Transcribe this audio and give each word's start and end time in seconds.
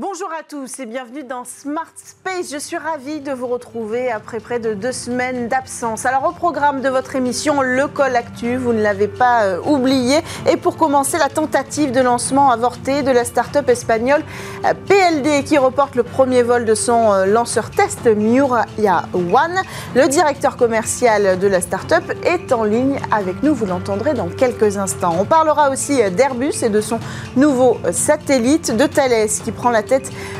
Bonjour 0.00 0.28
à 0.28 0.44
tous 0.44 0.78
et 0.78 0.86
bienvenue 0.86 1.24
dans 1.24 1.44
Smart 1.44 1.90
Space. 1.96 2.52
Je 2.52 2.58
suis 2.58 2.76
ravie 2.76 3.18
de 3.18 3.32
vous 3.32 3.48
retrouver 3.48 4.12
après 4.12 4.38
près 4.38 4.60
de 4.60 4.72
deux 4.72 4.92
semaines 4.92 5.48
d'absence. 5.48 6.06
Alors 6.06 6.24
au 6.28 6.30
programme 6.30 6.82
de 6.82 6.88
votre 6.88 7.16
émission 7.16 7.62
Le 7.62 7.88
Col 7.88 8.14
Actu, 8.14 8.54
vous 8.54 8.72
ne 8.72 8.80
l'avez 8.80 9.08
pas 9.08 9.42
euh, 9.42 9.60
oublié. 9.66 10.20
Et 10.48 10.56
pour 10.56 10.76
commencer, 10.76 11.18
la 11.18 11.28
tentative 11.28 11.90
de 11.90 11.98
lancement 11.98 12.52
avorté 12.52 13.02
de 13.02 13.10
la 13.10 13.24
start-up 13.24 13.68
espagnole 13.68 14.22
euh, 14.64 14.72
PLD 14.86 15.42
qui 15.42 15.58
reporte 15.58 15.96
le 15.96 16.04
premier 16.04 16.44
vol 16.44 16.64
de 16.64 16.76
son 16.76 17.12
euh, 17.12 17.26
lanceur 17.26 17.68
test 17.72 18.06
Miuraya 18.06 19.02
One. 19.14 19.60
Le 19.96 20.06
directeur 20.06 20.56
commercial 20.56 21.40
de 21.40 21.48
la 21.48 21.60
start-up 21.60 22.04
est 22.22 22.52
en 22.52 22.62
ligne 22.62 23.00
avec 23.10 23.42
nous, 23.42 23.52
vous 23.52 23.66
l'entendrez 23.66 24.14
dans 24.14 24.28
quelques 24.28 24.76
instants. 24.76 25.16
On 25.18 25.24
parlera 25.24 25.70
aussi 25.70 26.08
d'Airbus 26.12 26.62
et 26.62 26.68
de 26.68 26.80
son 26.80 27.00
nouveau 27.34 27.78
satellite, 27.90 28.76
de 28.76 28.86
Thales 28.86 29.26
qui 29.44 29.50
prend 29.50 29.70
la 29.70 29.82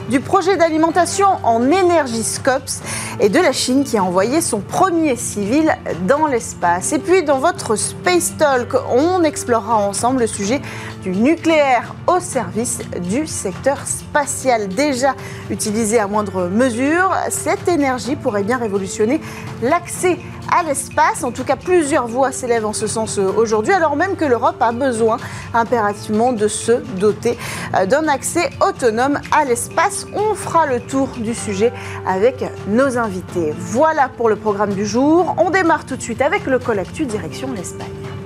du 0.09 0.21
projet 0.21 0.57
d'alimentation 0.57 1.29
en 1.43 1.71
énergie 1.71 2.23
SCOPS 2.23 2.81
et 3.21 3.29
de 3.29 3.39
la 3.39 3.53
Chine 3.53 3.85
qui 3.85 3.97
a 3.99 4.05
envoyé 4.05 4.41
son 4.41 4.61
premier 4.61 5.17
civil 5.17 5.77
dans 6.07 6.27
l'espace. 6.27 6.93
Et 6.93 6.99
puis 6.99 7.23
dans 7.23 7.39
votre 7.39 7.77
Space 7.77 8.35
Talk, 8.39 8.75
on 8.91 9.23
explorera 9.25 9.77
ensemble 9.77 10.21
le 10.21 10.27
sujet 10.27 10.61
du 11.03 11.11
nucléaire 11.11 11.95
au 12.07 12.21
service 12.21 12.81
du 13.01 13.27
secteur 13.27 13.87
spatial. 13.87 14.69
Déjà 14.69 15.15
utilisé 15.51 15.99
à 15.99 16.07
moindre 16.07 16.49
mesure, 16.49 17.15
cette 17.31 17.69
énergie 17.69 18.17
pourrait 18.17 18.43
bien 18.43 18.59
révolutionner 18.59 19.21
l'accès 19.63 20.19
à 20.51 20.63
l'espace. 20.63 21.25
En 21.25 21.31
tout 21.31 21.45
cas, 21.45 21.57
plusieurs 21.57 22.07
voix 22.07 22.33
s'élèvent 22.33 22.67
en 22.67 22.73
ce 22.73 22.87
sens 22.87 23.19
aujourd'hui, 23.19 23.73
alors 23.73 23.97
même 23.97 24.17
que 24.17 24.25
l'Europe 24.25 24.61
a 24.61 24.73
besoin 24.73 25.19
impérativement 25.55 26.33
de 26.33 26.49
se 26.49 26.73
doter 26.99 27.39
euh, 27.75 27.87
d'un 27.87 28.09
accès 28.09 28.51
autonome 28.67 29.21
à 29.33 29.45
l'espace. 29.45 30.07
On 30.15 30.35
fera 30.35 30.67
le 30.67 30.81
tour 30.81 31.09
du 31.19 31.35
sujet 31.35 31.73
avec 32.07 32.45
nos 32.69 32.99
invités. 32.99 33.53
Voilà 33.59 34.09
pour 34.09 34.29
le 34.29 34.37
programme 34.37 34.73
du 34.73 34.87
jour. 34.87 35.35
On 35.39 35.51
démarre 35.51 35.85
tout 35.85 35.97
de 35.97 36.03
suite 36.03 36.23
avec 36.23 36.47
le 36.47 36.59
Collectu 36.59 37.05
direction 37.05 37.53
l'Espagne. 37.53 38.18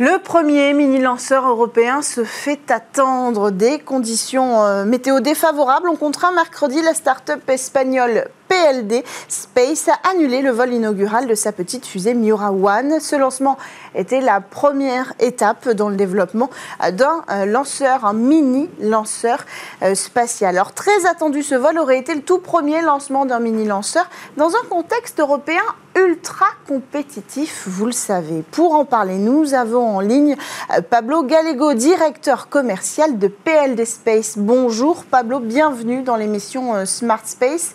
Le 0.00 0.18
premier 0.18 0.72
mini-lanceur 0.72 1.48
européen 1.48 2.02
se 2.02 2.24
fait 2.24 2.68
attendre. 2.72 3.52
Des 3.52 3.78
conditions 3.78 4.64
euh, 4.64 4.84
météo 4.84 5.20
défavorables 5.20 5.88
ont 5.88 5.94
contraint 5.94 6.32
mercredi 6.32 6.82
la 6.82 6.94
start-up 6.94 7.48
espagnole 7.48 8.26
PLD 8.54 9.04
Space 9.28 9.88
a 9.88 10.10
annulé 10.10 10.40
le 10.40 10.50
vol 10.50 10.72
inaugural 10.72 11.26
de 11.26 11.34
sa 11.34 11.50
petite 11.50 11.86
fusée 11.86 12.14
Miura 12.14 12.52
One. 12.52 13.00
Ce 13.00 13.16
lancement 13.16 13.58
était 13.96 14.20
la 14.20 14.40
première 14.40 15.12
étape 15.18 15.68
dans 15.70 15.88
le 15.88 15.96
développement 15.96 16.50
d'un 16.92 17.24
euh, 17.30 17.46
lanceur, 17.46 18.04
un 18.04 18.12
mini 18.12 18.70
lanceur 18.80 19.44
euh, 19.82 19.94
spatial. 19.96 20.56
Alors 20.56 20.72
très 20.72 21.06
attendu, 21.06 21.42
ce 21.42 21.56
vol 21.56 21.78
aurait 21.78 21.98
été 21.98 22.14
le 22.14 22.22
tout 22.22 22.38
premier 22.38 22.80
lancement 22.80 23.26
d'un 23.26 23.40
mini 23.40 23.64
lanceur 23.64 24.08
dans 24.36 24.50
un 24.50 24.68
contexte 24.70 25.18
européen 25.18 25.62
ultra 25.96 26.46
compétitif, 26.68 27.64
vous 27.66 27.86
le 27.86 27.92
savez. 27.92 28.44
Pour 28.50 28.74
en 28.74 28.84
parler, 28.84 29.16
nous 29.18 29.54
avons 29.54 29.96
en 29.96 30.00
ligne 30.00 30.36
euh, 30.76 30.80
Pablo 30.80 31.24
Gallego, 31.24 31.74
directeur 31.74 32.48
commercial 32.48 33.18
de 33.18 33.26
PLD 33.26 33.84
Space. 33.84 34.34
Bonjour 34.36 35.04
Pablo, 35.04 35.40
bienvenue 35.40 36.02
dans 36.02 36.16
l'émission 36.16 36.86
Smart 36.86 37.22
Space. 37.24 37.74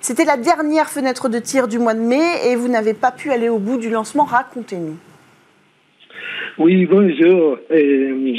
C'était 0.00 0.24
la 0.24 0.36
dernière 0.36 0.88
fenêtre 0.88 1.28
de 1.28 1.38
tir 1.38 1.68
du 1.68 1.78
mois 1.78 1.94
de 1.94 2.00
mai 2.00 2.22
et 2.46 2.56
vous 2.56 2.68
n'avez 2.68 2.94
pas 2.94 3.10
pu 3.10 3.30
aller 3.30 3.48
au 3.48 3.58
bout 3.58 3.78
du 3.78 3.90
lancement. 3.90 4.24
Racontez-nous. 4.24 4.96
Oui, 6.58 6.86
bonjour. 6.86 7.58
Euh, 7.70 8.34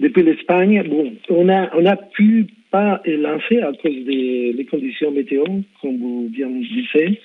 depuis 0.00 0.22
l'Espagne, 0.22 0.82
bon, 0.88 1.12
on 1.30 1.44
n'a 1.44 1.70
on 1.76 1.84
a 1.84 1.96
pu 1.96 2.46
pas 2.70 3.00
lancer 3.06 3.60
à 3.60 3.72
cause 3.72 4.04
des 4.04 4.66
conditions 4.70 5.10
météo, 5.10 5.44
comme 5.80 5.98
vous 5.98 6.28
bien 6.30 6.48
disiez. 6.48 7.08
Les 7.08 7.18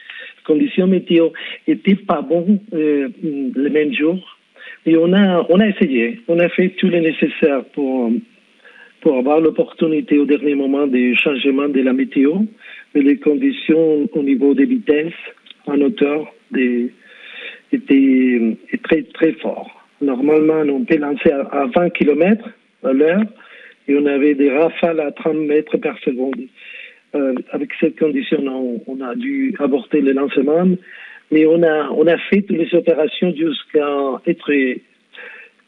conditions 0.45 0.87
météo 0.87 1.29
n'étaient 1.67 1.95
pas 1.95 2.21
bonnes 2.21 2.59
euh, 2.73 3.09
le 3.21 3.69
même 3.69 3.93
jour. 3.93 4.17
Et 4.85 4.97
on 4.97 5.13
a, 5.13 5.45
on 5.49 5.59
a 5.59 5.67
essayé, 5.67 6.19
on 6.27 6.39
a 6.39 6.49
fait 6.49 6.69
tout 6.69 6.87
le 6.87 6.99
nécessaire 6.99 7.63
pour, 7.73 8.11
pour 9.01 9.17
avoir 9.17 9.39
l'opportunité 9.39 10.17
au 10.17 10.25
dernier 10.25 10.55
moment 10.55 10.87
des 10.87 11.15
changements 11.15 11.69
de 11.69 11.81
la 11.81 11.93
météo 11.93 12.39
les 13.01 13.17
conditions 13.17 14.09
au 14.11 14.23
niveau 14.23 14.53
des 14.53 14.65
vitesses 14.65 15.13
en 15.65 15.79
hauteur 15.81 16.31
étaient, 17.71 18.57
très, 18.83 19.03
très 19.13 19.31
fortes. 19.33 19.71
Normalement, 20.01 20.61
on 20.67 20.85
peut 20.85 20.97
lancer 20.97 21.31
à, 21.31 21.65
20 21.75 21.89
km 21.91 22.49
à 22.83 22.93
l'heure 22.93 23.23
et 23.87 23.95
on 23.95 24.05
avait 24.05 24.35
des 24.35 24.51
rafales 24.51 24.99
à 24.99 25.11
30 25.11 25.37
mètres 25.37 25.77
par 25.77 25.97
seconde. 25.99 26.35
Euh, 27.15 27.35
avec 27.51 27.69
cette 27.79 27.97
condition, 27.99 28.81
on, 28.87 29.01
a 29.01 29.15
dû 29.15 29.55
avorter 29.59 30.01
le 30.01 30.13
lancement, 30.13 30.65
mais 31.31 31.45
on 31.45 31.61
a, 31.63 31.89
on 31.91 32.07
a 32.07 32.17
fait 32.17 32.41
toutes 32.41 32.57
les 32.57 32.73
opérations 32.75 33.33
jusqu'à 33.35 34.21
être 34.25 34.51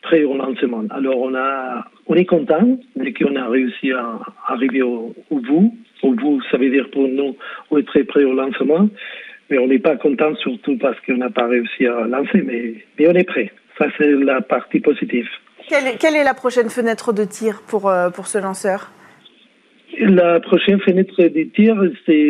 très 0.02 0.24
au 0.24 0.36
lancement. 0.36 0.84
Alors, 0.90 1.20
on, 1.20 1.36
a, 1.36 1.86
on 2.08 2.16
est 2.16 2.26
content 2.26 2.78
dès 2.96 3.14
qu'on 3.14 3.36
a 3.36 3.48
réussi 3.48 3.92
à 3.92 4.20
arriver 4.48 4.82
au, 4.82 5.14
au 5.30 5.40
bout 5.40 5.76
pour 6.02 6.16
vous, 6.16 6.42
ça 6.52 6.58
veut 6.58 6.70
dire 6.70 6.90
pour 6.92 7.08
nous, 7.08 7.36
on 7.72 7.78
est 7.78 7.88
très 7.88 8.04
près 8.04 8.24
au 8.24 8.34
lancement. 8.34 8.90
Mais 9.50 9.60
on 9.60 9.68
n'est 9.68 9.80
pas 9.80 9.96
content 9.96 10.36
surtout 10.38 10.78
parce 10.78 11.00
qu'on 11.02 11.18
n'a 11.18 11.30
pas 11.30 11.48
réussi 11.48 11.86
à 11.86 12.08
lancer, 12.08 12.42
mais, 12.42 12.76
mais 12.98 13.08
on 13.08 13.14
est 13.14 13.28
prêt. 13.28 13.52
Ça, 13.78 13.86
c'est 13.98 14.10
la 14.10 14.42
partie 14.42 14.80
positive. 14.80 15.28
Quelle 15.68 15.88
est, 15.88 15.98
quelle 16.00 16.16
est, 16.16 16.24
la 16.24 16.34
prochaine 16.34 16.70
fenêtre 16.70 17.14
de 17.14 17.26
tir 17.26 17.62
pour, 17.68 17.90
euh, 17.90 18.10
pour 18.10 18.28
ce 18.28 18.40
lanceur? 18.40 18.92
La 20.00 20.40
prochaine 20.40 20.80
fenêtre 20.80 21.22
de 21.22 21.44
tir, 21.44 21.76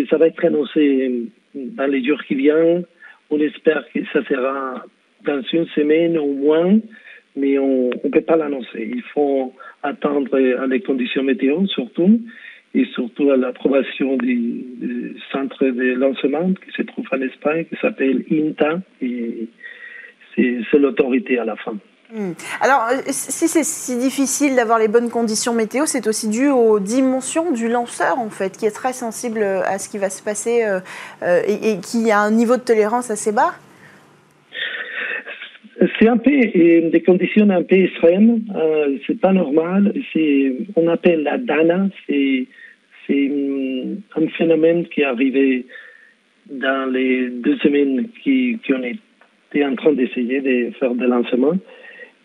ça 0.09 0.17
va 0.17 0.27
être 0.27 0.43
annoncé 0.43 1.29
dans 1.53 1.87
les 1.87 2.05
jours 2.05 2.21
qui 2.27 2.35
viennent. 2.35 2.83
On 3.29 3.39
espère 3.39 3.85
que 3.93 3.99
ça 4.11 4.23
sera 4.25 4.85
dans 5.25 5.41
une 5.53 5.65
semaine 5.67 6.17
au 6.17 6.33
moins, 6.33 6.79
mais 7.35 7.57
on 7.57 7.89
ne 7.89 8.09
peut 8.09 8.21
pas 8.21 8.35
l'annoncer. 8.35 8.89
Il 8.93 9.03
faut 9.13 9.53
attendre 9.83 10.37
les 10.37 10.81
conditions 10.81 11.23
météo 11.23 11.65
surtout 11.67 12.19
et 12.75 12.85
surtout 12.93 13.31
à 13.31 13.37
l'approbation 13.37 14.17
du, 14.17 15.15
centre 15.31 15.63
de 15.63 15.93
lancement 15.93 16.53
qui 16.53 16.71
se 16.75 16.81
trouve 16.81 17.05
en 17.11 17.21
Espagne, 17.21 17.65
qui 17.65 17.75
s'appelle 17.81 18.25
INTA, 18.29 18.81
et 19.01 19.47
c'est 20.35 20.77
l'autorité 20.77 21.39
à 21.39 21.45
la 21.45 21.55
fin. 21.55 21.77
Hmm. 22.13 22.33
Alors, 22.61 22.87
euh, 22.91 23.01
si 23.07 23.47
c'est 23.47 23.63
si 23.63 23.97
difficile 23.97 24.55
d'avoir 24.55 24.77
les 24.77 24.87
bonnes 24.87 25.09
conditions 25.09 25.53
météo, 25.53 25.85
c'est 25.87 26.05
aussi 26.05 26.27
dû 26.27 26.49
aux 26.49 26.79
dimensions 26.79 27.51
du 27.51 27.67
lanceur, 27.67 28.19
en 28.19 28.29
fait, 28.29 28.57
qui 28.57 28.65
est 28.65 28.71
très 28.71 28.93
sensible 28.93 29.41
à 29.41 29.79
ce 29.79 29.89
qui 29.89 29.97
va 29.97 30.09
se 30.09 30.21
passer 30.21 30.63
euh, 30.63 30.79
euh, 31.23 31.41
et, 31.47 31.79
qui 31.79 32.11
a 32.11 32.19
un 32.19 32.31
niveau 32.31 32.57
de 32.57 32.61
tolérance 32.61 33.09
assez 33.09 33.31
bas 33.31 33.55
c'est 35.99 36.07
un 36.07 36.17
peu 36.17 36.31
des 36.31 37.03
conditions 37.05 37.49
un 37.49 37.63
peu 37.63 37.75
extrêmes. 37.75 38.41
c'est 39.05 39.19
pas 39.19 39.33
normal. 39.33 39.93
C'est, 40.13 40.53
on 40.75 40.87
appelle 40.87 41.23
la 41.23 41.37
DANA. 41.37 41.89
C'est 42.07 42.47
c'est 43.07 43.31
un 44.15 44.27
phénomène 44.29 44.85
qui 44.87 45.01
est 45.01 45.05
arrivé 45.05 45.65
dans 46.49 46.91
les 46.91 47.29
deux 47.29 47.57
semaines 47.57 48.07
qui, 48.23 48.57
on 48.69 48.83
était 48.83 49.65
en 49.65 49.75
train 49.75 49.93
d'essayer 49.93 50.41
de 50.41 50.71
faire 50.79 50.93
des 50.95 51.07
lancements. 51.07 51.57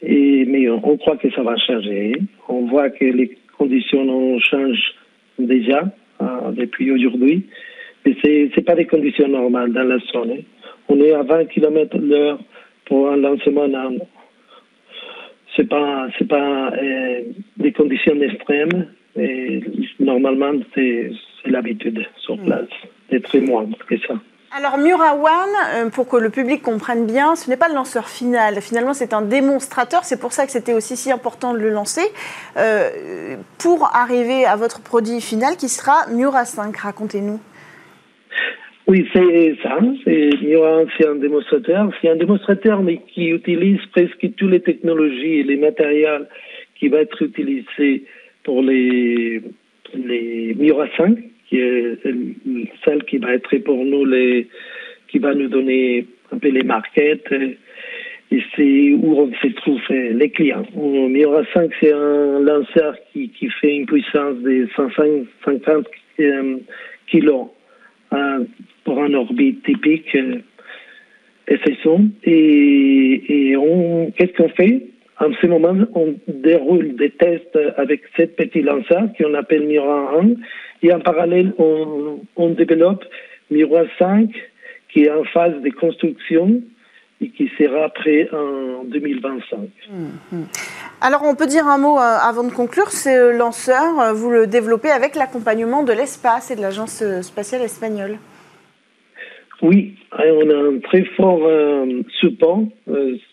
Et, 0.03 0.45
mais 0.47 0.69
on, 0.69 0.97
croit 0.97 1.17
que 1.17 1.31
ça 1.31 1.43
va 1.43 1.57
changer. 1.57 2.13
On 2.49 2.67
voit 2.67 2.91
que 2.91 3.05
les 3.05 3.37
conditions 3.59 4.09
ont 4.09 4.39
changé 4.39 4.81
déjà 5.39 5.85
euh, 6.23 6.53
depuis 6.53 6.91
aujourd'hui. 6.91 7.45
Mais 8.05 8.17
ce 8.23 8.57
n'est 8.57 8.65
pas 8.65 8.75
des 8.75 8.87
conditions 8.87 9.29
normales 9.29 9.73
dans 9.73 9.85
la 9.85 9.99
zone. 9.99 10.43
On 10.89 10.99
est 11.01 11.13
à 11.13 11.23
20 11.23 11.47
km 11.47 11.99
l'heure 11.99 12.39
pour 12.91 13.09
un 13.09 13.17
lancement. 13.17 13.69
Ce 15.57 15.63
n'est 15.63 15.69
pas, 15.69 16.09
c'est 16.19 16.29
pas 16.29 16.73
euh, 16.73 17.23
des 17.57 17.73
conditions 17.73 18.21
extrêmes. 18.21 18.89
Et 19.17 19.63
normalement, 19.99 20.53
c'est 20.75 21.11
l'habitude 21.47 22.05
sur 22.19 22.37
mm. 22.37 22.45
place. 22.45 22.69
C'est 23.09 23.23
très 23.23 23.41
moindre 23.41 23.79
que 23.89 23.97
ça. 24.07 24.15
Alors 24.53 24.79
Mura 24.79 25.15
One, 25.15 25.25
euh, 25.75 25.91
pour 25.91 26.09
que 26.09 26.17
le 26.17 26.29
public 26.29 26.61
comprenne 26.61 27.07
bien, 27.07 27.37
ce 27.37 27.49
n'est 27.49 27.57
pas 27.57 27.69
le 27.69 27.75
lanceur 27.77 28.09
final. 28.09 28.61
Finalement, 28.61 28.95
c'est 28.95 29.15
un 29.15 29.23
démonstrateur. 29.23 30.05
C'est 30.05 30.19
pour 30.19 30.33
ça 30.33 30.45
que 30.45 30.51
c'était 30.51 30.73
aussi 30.73 30.97
si 30.97 31.13
important 31.13 31.53
de 31.53 31.59
le 31.59 31.71
lancer 31.71 32.03
euh, 32.57 33.37
pour 33.59 33.95
arriver 33.95 34.45
à 34.45 34.57
votre 34.57 34.81
produit 34.81 35.21
final 35.21 35.57
qui 35.57 35.69
sera 35.69 36.09
Mura 36.09 36.45
5. 36.45 36.77
Racontez-nous. 36.77 37.39
Oui, 38.91 39.07
c'est 39.13 39.55
ça. 39.63 39.79
Mura, 40.43 40.83
c'est 40.99 41.07
un 41.07 41.15
démonstrateur. 41.15 41.93
C'est 42.03 42.09
un 42.09 42.17
démonstrateur, 42.17 42.83
mais 42.83 42.99
qui 43.15 43.29
utilise 43.29 43.79
presque 43.93 44.35
toutes 44.37 44.51
les 44.51 44.59
technologies 44.59 45.39
et 45.39 45.43
les 45.45 45.59
matériels 45.59 46.27
qui 46.75 46.89
vont 46.89 46.97
être 46.99 47.23
utilisés 47.23 48.03
pour 48.43 48.63
les, 48.63 49.43
les 49.95 50.57
Miura 50.59 50.89
5, 50.97 51.17
qui 51.49 51.61
est 51.61 52.03
celle 52.85 53.05
qui 53.05 53.19
va 53.19 53.35
être 53.35 53.57
pour 53.59 53.77
nous 53.85 54.05
les, 54.05 54.49
qui 55.07 55.21
va 55.21 55.35
nous 55.35 55.47
donner 55.47 56.05
un 56.33 56.39
peu 56.39 56.49
les 56.49 56.65
markets 56.65 57.33
et 58.33 58.43
c'est 58.57 58.93
où 58.93 59.21
on 59.21 59.33
se 59.41 59.53
trouve 59.55 59.81
les 59.89 60.31
clients. 60.31 60.67
Miura 60.75 61.45
5, 61.55 61.71
c'est 61.81 61.93
un 61.93 62.41
lanceur 62.41 62.97
qui, 63.13 63.29
qui, 63.29 63.51
fait 63.61 63.77
une 63.77 63.87
puissance 63.87 64.39
de 64.39 64.67
150 64.75 65.87
euh, 66.19 66.57
pour 68.85 69.03
un 69.03 69.15
orbite 69.15 69.63
typique 69.65 70.15
euh, 70.15 70.41
SSO. 71.49 72.01
Et, 72.25 73.51
et 73.53 73.57
qu'est-ce 74.17 74.37
qu'on 74.37 74.49
fait? 74.51 74.87
En 75.19 75.33
ce 75.41 75.47
moment, 75.47 75.77
on 75.95 76.15
déroule 76.29 76.97
des 76.97 77.11
tests 77.11 77.59
avec 77.77 78.03
cette 78.17 78.37
petite 78.37 78.65
lanceur 78.65 79.09
qu'on 79.19 79.35
appelle 79.35 79.67
Miura 79.67 80.19
1. 80.21 80.31
Et 80.83 80.93
en 80.93 81.01
parallèle, 81.01 81.53
on, 81.59 82.21
on 82.37 82.49
développe 82.51 83.05
Miura 83.51 83.83
5 83.99 84.31
qui 84.93 85.05
est 85.05 85.11
en 85.11 85.25
phase 85.25 85.61
de 85.63 85.71
construction 85.71 86.63
et 87.21 87.29
qui 87.31 87.51
sera 87.59 87.89
prêt 87.91 88.29
en 88.33 88.85
2025. 88.85 89.59
Mhm. 89.91 90.47
Alors 91.01 91.23
on 91.25 91.35
peut 91.35 91.47
dire 91.47 91.67
un 91.67 91.79
mot 91.79 91.97
euh, 91.97 92.19
avant 92.23 92.45
de 92.45 92.53
conclure, 92.53 92.91
ce 92.91 93.37
lanceur, 93.37 94.01
euh, 94.01 94.13
vous 94.13 94.31
le 94.31 94.47
développez 94.47 94.91
avec 94.91 95.15
l'accompagnement 95.15 95.83
de 95.83 95.93
l'espace 95.93 96.51
et 96.51 96.57
de 96.57 96.61
l'Agence 96.61 97.03
spatiale 97.23 97.63
espagnole. 97.63 98.19
Oui, 99.63 99.95
on 100.13 100.51
a 100.51 100.57
un 100.57 100.79
très 100.79 101.05
fort 101.17 101.45
euh, 101.45 102.03
support, 102.21 102.63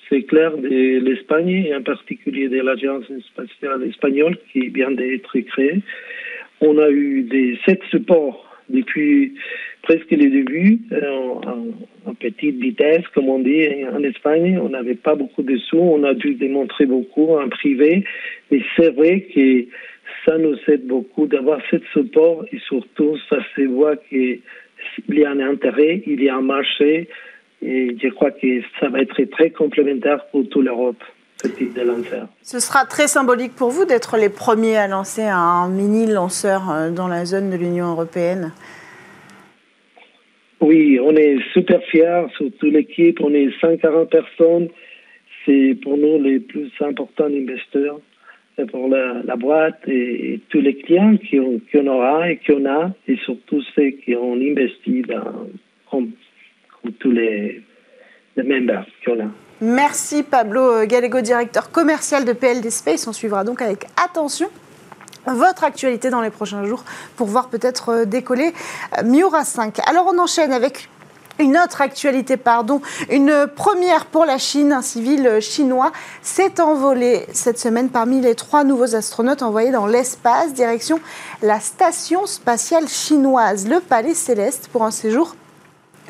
c'est 0.09 0.23
clair, 0.23 0.57
de 0.57 0.99
l'Espagne 0.99 1.49
et 1.49 1.75
en 1.75 1.83
particulier 1.83 2.49
de 2.49 2.61
l'Agence 2.61 3.05
spatiale 3.31 3.83
espagnole 3.83 4.37
qui 4.51 4.67
vient 4.67 4.91
d'être 4.91 5.39
créée. 5.39 5.81
On 6.59 6.77
a 6.79 6.89
eu 6.89 7.23
des 7.23 7.57
sept 7.65 7.81
supports 7.89 8.43
depuis 8.69 9.35
presque 9.87 10.11
les 10.11 10.29
débuts, 10.29 10.81
euh, 10.91 11.69
en, 12.05 12.13
petite 12.15 12.59
vitesse, 12.59 13.03
comme 13.13 13.29
on 13.29 13.39
dit 13.39 13.67
en 13.93 14.03
Espagne. 14.03 14.59
On 14.61 14.69
n'avait 14.69 14.95
pas 14.95 15.15
beaucoup 15.15 15.43
de 15.43 15.57
sous, 15.57 15.77
on 15.77 16.03
a 16.03 16.13
dû 16.13 16.35
démontrer 16.35 16.85
beaucoup 16.85 17.37
en 17.37 17.47
privé. 17.47 18.03
Mais 18.51 18.61
c'est 18.75 18.89
vrai 18.89 19.27
que 19.33 19.65
ça 20.25 20.37
nous 20.37 20.57
aide 20.67 20.87
beaucoup 20.87 21.27
d'avoir 21.27 21.59
ce 21.71 21.77
support 21.93 22.45
et 22.51 22.59
surtout, 22.67 23.17
ça 23.29 23.37
se 23.55 23.61
voit 23.61 23.95
qu'il 23.95 24.41
y 25.09 25.23
a 25.23 25.31
un 25.31 25.39
intérêt, 25.39 26.03
il 26.05 26.21
y 26.21 26.27
a 26.27 26.35
un 26.35 26.41
marché. 26.41 27.07
Et 27.61 27.95
je 28.01 28.09
crois 28.09 28.31
que 28.31 28.61
ça 28.79 28.89
va 28.89 28.99
être 29.01 29.23
très 29.31 29.51
complémentaire 29.51 30.25
pour 30.31 30.47
toute 30.49 30.65
l'Europe. 30.65 31.01
Ce 31.41 31.47
type 31.49 31.73
de 31.73 31.81
lanceur. 31.81 32.27
Ce 32.41 32.59
sera 32.59 32.85
très 32.85 33.07
symbolique 33.07 33.53
pour 33.55 33.69
vous 33.69 33.85
d'être 33.85 34.17
les 34.17 34.29
premiers 34.29 34.75
à 34.75 34.87
lancer 34.87 35.21
un 35.21 35.69
mini 35.69 36.07
lanceur 36.07 36.71
euh, 36.71 36.89
dans 36.89 37.07
la 37.07 37.25
zone 37.25 37.51
de 37.51 37.55
l'Union 37.55 37.91
européenne. 37.91 38.53
Oui, 40.59 40.99
on 40.99 41.15
est 41.15 41.37
super 41.53 41.81
fiers, 41.83 42.25
surtout 42.35 42.67
l'équipe, 42.67 43.19
on 43.21 43.33
est 43.33 43.49
140 43.61 44.09
personnes. 44.09 44.69
C'est 45.45 45.77
pour 45.81 45.97
nous 45.97 46.21
les 46.21 46.39
plus 46.39 46.71
importants 46.81 47.25
investisseurs 47.25 47.99
pour 48.65 48.87
la, 48.87 49.35
boîte 49.35 49.79
et, 49.87 50.41
tous 50.49 50.61
les 50.61 50.75
clients 50.75 51.15
qu'on 51.71 51.87
aura 51.87 52.31
et 52.31 52.39
qu'on 52.45 52.65
a, 52.65 52.91
et 53.07 53.15
surtout 53.17 53.61
ceux 53.75 53.91
qui 53.91 54.15
ont 54.15 54.33
investi 54.33 55.03
dans 55.03 55.47
tous 56.99 57.11
les, 57.11 57.61
les 58.35 58.43
membres 58.43 58.85
qu'on 59.05 59.19
a. 59.19 59.27
Merci 59.61 60.23
Pablo 60.23 60.85
Gallego, 60.85 61.21
directeur 61.21 61.71
commercial 61.71 62.25
de 62.25 62.33
PLD 62.33 62.69
Space. 62.69 63.07
On 63.07 63.13
suivra 63.13 63.43
donc 63.43 63.61
avec 63.61 63.85
attention 64.03 64.47
votre 65.33 65.63
actualité 65.63 66.09
dans 66.09 66.21
les 66.21 66.29
prochains 66.29 66.63
jours 66.65 66.83
pour 67.15 67.27
voir 67.27 67.47
peut-être 67.47 67.89
euh, 67.89 68.05
décoller 68.05 68.53
euh, 68.97 69.03
Miura 69.03 69.43
5. 69.43 69.79
Alors 69.87 70.11
on 70.13 70.17
enchaîne 70.19 70.51
avec 70.51 70.89
une 71.39 71.57
autre 71.57 71.81
actualité, 71.81 72.35
pardon, 72.35 72.81
une 73.11 73.47
première 73.55 74.05
pour 74.07 74.25
la 74.25 74.39
Chine. 74.39 74.73
Un 74.73 74.81
civil 74.81 75.37
chinois 75.39 75.91
s'est 76.23 76.59
envolé 76.59 77.27
cette 77.31 77.59
semaine 77.59 77.89
parmi 77.89 78.21
les 78.21 78.33
trois 78.33 78.63
nouveaux 78.63 78.95
astronautes 78.95 79.43
envoyés 79.43 79.71
dans 79.71 79.85
l'espace, 79.85 80.53
direction 80.53 80.99
la 81.43 81.59
station 81.59 82.25
spatiale 82.25 82.87
chinoise, 82.87 83.67
le 83.67 83.79
Palais 83.79 84.15
Céleste, 84.15 84.69
pour 84.71 84.83
un 84.83 84.91
séjour 84.91 85.35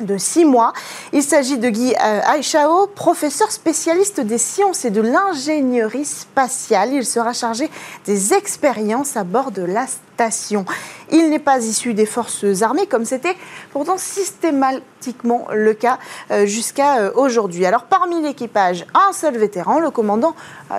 de 0.00 0.18
six 0.18 0.44
mois. 0.44 0.72
Il 1.12 1.22
s'agit 1.22 1.58
de 1.58 1.68
Guy 1.68 1.94
euh, 1.94 2.20
Aishao, 2.36 2.86
professeur 2.86 3.50
spécialiste 3.50 4.20
des 4.20 4.38
sciences 4.38 4.84
et 4.84 4.90
de 4.90 5.00
l'ingénierie 5.00 6.04
spatiale. 6.04 6.92
Il 6.92 7.04
sera 7.04 7.32
chargé 7.32 7.70
des 8.04 8.34
expériences 8.34 9.16
à 9.16 9.24
bord 9.24 9.50
de 9.50 9.62
la 9.62 9.86
station. 9.86 10.64
Il 11.10 11.30
n'est 11.30 11.38
pas 11.38 11.58
issu 11.58 11.94
des 11.94 12.06
forces 12.06 12.62
armées 12.62 12.86
comme 12.86 13.04
c'était 13.04 13.36
pourtant 13.72 13.98
systématiquement 13.98 15.46
le 15.52 15.74
cas 15.74 15.98
euh, 16.30 16.46
jusqu'à 16.46 16.98
euh, 16.98 17.10
aujourd'hui. 17.14 17.64
Alors 17.66 17.84
parmi 17.84 18.20
l'équipage, 18.22 18.84
un 18.94 19.12
seul 19.12 19.36
vétéran, 19.36 19.80
le 19.80 19.90
commandant 19.90 20.34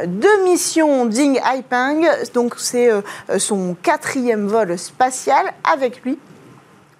de 0.05 0.43
mission 0.43 1.05
Ding 1.05 1.39
Haipeng. 1.39 2.05
Donc 2.33 2.55
c'est 2.57 2.89
son 3.37 3.75
quatrième 3.81 4.47
vol 4.47 4.77
spatial 4.77 5.53
avec 5.63 6.03
lui 6.03 6.19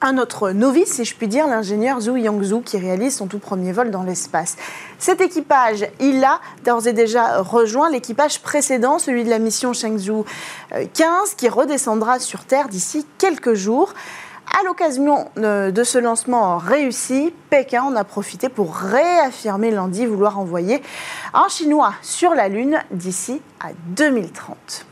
un 0.02 0.18
autre 0.18 0.52
novice, 0.52 0.94
si 0.94 1.06
je 1.06 1.16
puis 1.16 1.28
dire, 1.28 1.48
l'ingénieur 1.48 2.00
Zhu 2.00 2.20
Yangzhou, 2.20 2.62
qui 2.62 2.78
réalise 2.78 3.16
son 3.16 3.28
tout 3.28 3.40
premier 3.40 3.72
vol 3.72 3.92
dans 3.92 4.04
l'espace. 4.04 4.56
Cet 4.98 5.22
équipage, 5.22 5.86
il 6.00 6.24
a 6.24 6.40
d'ores 6.64 6.88
et 6.88 6.94
déjà 6.94 7.42
rejoint 7.42 7.90
l'équipage 7.90 8.42
précédent, 8.42 9.00
celui 9.00 9.24
de 9.24 9.30
la 9.30 9.40
mission 9.40 9.74
Shenzhou 9.74 10.26
15, 10.72 10.84
euh, 11.04 11.36
qui 11.38 11.50
redescendra 11.50 12.20
sur 12.20 12.46
Terre 12.46 12.70
d'ici 12.70 13.06
quelques 13.18 13.54
jours. 13.54 13.94
À 14.60 14.64
l'occasion 14.64 15.30
euh, 15.38 15.70
de 15.70 15.84
ce 15.84 15.98
lancement 15.98 16.58
réussi, 16.58 17.34
Pékin 17.50 17.84
en 17.84 17.96
a 17.96 18.04
profité 18.04 18.50
pour 18.50 18.76
réaffirmer 18.76 19.70
lundi 19.70 20.06
vouloir 20.06 20.40
envoyer 20.40 20.82
un 21.34 21.48
Chinois 21.50 21.94
sur 22.02 22.34
la 22.34 22.48
Lune 22.48 22.80
d'ici 22.92 23.42
à 23.60 23.70
2030. 23.90 24.89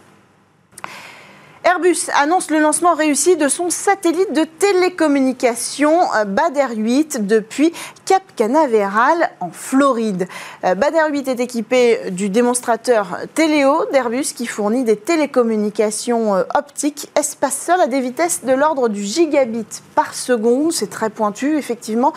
Airbus 1.68 2.10
annonce 2.14 2.50
le 2.50 2.60
lancement 2.60 2.94
réussi 2.94 3.36
de 3.36 3.50
son 3.50 3.70
satellite 3.70 4.32
de 4.32 4.46
télécommunication 4.46 6.00
euh, 6.14 6.24
Bader 6.24 6.74
8 6.78 7.28
depuis 7.28 7.74
Cap 8.06 8.24
Canaveral 8.38 9.32
en 9.42 9.50
Floride. 9.52 10.30
Euh, 10.64 10.76
Bader 10.76 11.12
8 11.12 11.28
est 11.28 11.40
équipé 11.42 12.10
du 12.12 12.30
démonstrateur 12.30 13.18
Téléo 13.34 13.84
d'Airbus 13.92 14.32
qui 14.34 14.46
fournit 14.46 14.86
des 14.86 14.96
télécommunications 14.96 16.36
euh, 16.36 16.44
optiques 16.56 17.10
espace 17.20 17.58
seul 17.58 17.82
à 17.82 17.88
des 17.88 18.00
vitesses 18.00 18.46
de 18.46 18.54
l'ordre 18.54 18.88
du 18.88 19.04
gigabit 19.04 19.68
par 19.94 20.14
seconde. 20.14 20.72
C'est 20.72 20.90
très 20.90 21.10
pointu, 21.10 21.58
effectivement. 21.58 22.14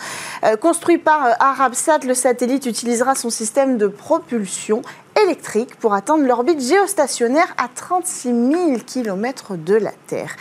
Construit 0.61 0.97
par 0.97 1.27
Arabsat, 1.41 1.99
le 2.07 2.13
satellite 2.13 2.65
utilisera 2.67 3.15
son 3.15 3.29
système 3.29 3.77
de 3.77 3.87
propulsion 3.87 4.81
pour 5.79 5.93
atteindre 5.93 6.25
l'orbite 6.25 6.61
géostationnaire 6.61 7.53
à 7.57 7.67
36 7.67 8.29
000 8.29 8.77
km 8.85 9.55
de 9.55 9.75
la 9.75 9.91
Terre. 10.07 10.35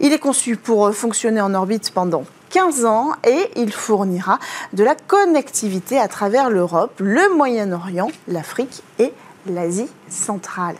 Il 0.00 0.12
est 0.12 0.18
conçu 0.18 0.56
pour 0.56 0.92
fonctionner 0.94 1.40
en 1.40 1.54
orbite 1.54 1.90
pendant 1.92 2.24
15 2.50 2.84
ans 2.84 3.12
et 3.26 3.50
il 3.56 3.72
fournira 3.72 4.38
de 4.72 4.82
la 4.82 4.94
connectivité 4.94 5.98
à 5.98 6.08
travers 6.08 6.50
l'Europe, 6.50 6.94
le 6.98 7.34
Moyen-Orient, 7.36 8.10
l'Afrique 8.28 8.82
et 8.98 9.12
l'Asie 9.46 9.88
centrale. 10.08 10.76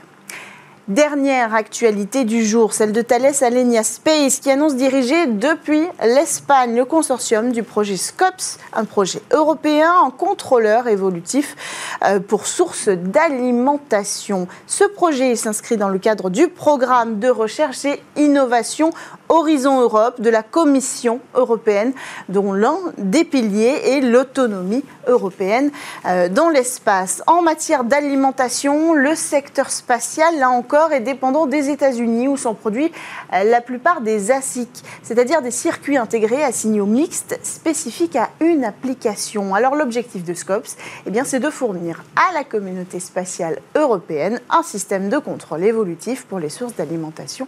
Dernière 0.90 1.54
actualité 1.54 2.24
du 2.24 2.44
jour, 2.44 2.74
celle 2.74 2.90
de 2.90 3.00
Thales 3.00 3.44
Alenia 3.44 3.84
Space 3.84 4.40
qui 4.40 4.50
annonce 4.50 4.74
diriger 4.74 5.28
depuis 5.28 5.86
l'Espagne 6.02 6.74
le 6.74 6.84
consortium 6.84 7.52
du 7.52 7.62
projet 7.62 7.96
SCOPS, 7.96 8.58
un 8.72 8.84
projet 8.84 9.22
européen 9.30 9.92
en 10.02 10.10
contrôleur 10.10 10.88
évolutif 10.88 11.54
euh, 12.02 12.18
pour 12.18 12.48
sources 12.48 12.88
d'alimentation. 12.88 14.48
Ce 14.66 14.82
projet 14.82 15.36
s'inscrit 15.36 15.76
dans 15.76 15.90
le 15.90 16.00
cadre 16.00 16.28
du 16.28 16.48
programme 16.48 17.20
de 17.20 17.28
recherche 17.28 17.84
et 17.84 18.02
innovation 18.16 18.90
Horizon 19.30 19.80
Europe 19.80 20.20
de 20.20 20.28
la 20.28 20.42
Commission 20.42 21.20
européenne, 21.34 21.92
dont 22.28 22.52
l'un 22.52 22.76
des 22.98 23.24
piliers 23.24 23.96
est 23.96 24.00
l'autonomie 24.00 24.84
européenne 25.06 25.70
euh, 26.04 26.28
dans 26.28 26.48
l'espace. 26.48 27.22
En 27.28 27.40
matière 27.40 27.84
d'alimentation, 27.84 28.92
le 28.92 29.14
secteur 29.14 29.70
spatial, 29.70 30.38
là 30.38 30.50
encore, 30.50 30.92
est 30.92 31.00
dépendant 31.00 31.46
des 31.46 31.70
États-Unis 31.70 32.26
où 32.26 32.36
sont 32.36 32.54
produits 32.54 32.90
euh, 33.32 33.44
la 33.44 33.60
plupart 33.60 34.00
des 34.00 34.32
ASIC, 34.32 34.68
c'est-à-dire 35.04 35.42
des 35.42 35.52
circuits 35.52 35.96
intégrés 35.96 36.42
à 36.42 36.50
signaux 36.50 36.86
mixtes 36.86 37.38
spécifiques 37.44 38.16
à 38.16 38.30
une 38.40 38.64
application. 38.64 39.54
Alors 39.54 39.76
l'objectif 39.76 40.24
de 40.24 40.34
Scopes, 40.34 40.66
eh 41.06 41.20
c'est 41.24 41.38
de 41.38 41.50
fournir 41.50 42.02
à 42.16 42.32
la 42.34 42.42
communauté 42.42 42.98
spatiale 42.98 43.60
européenne 43.76 44.40
un 44.50 44.64
système 44.64 45.08
de 45.08 45.18
contrôle 45.18 45.62
évolutif 45.62 46.24
pour 46.24 46.40
les 46.40 46.48
sources 46.48 46.74
d'alimentation 46.74 47.46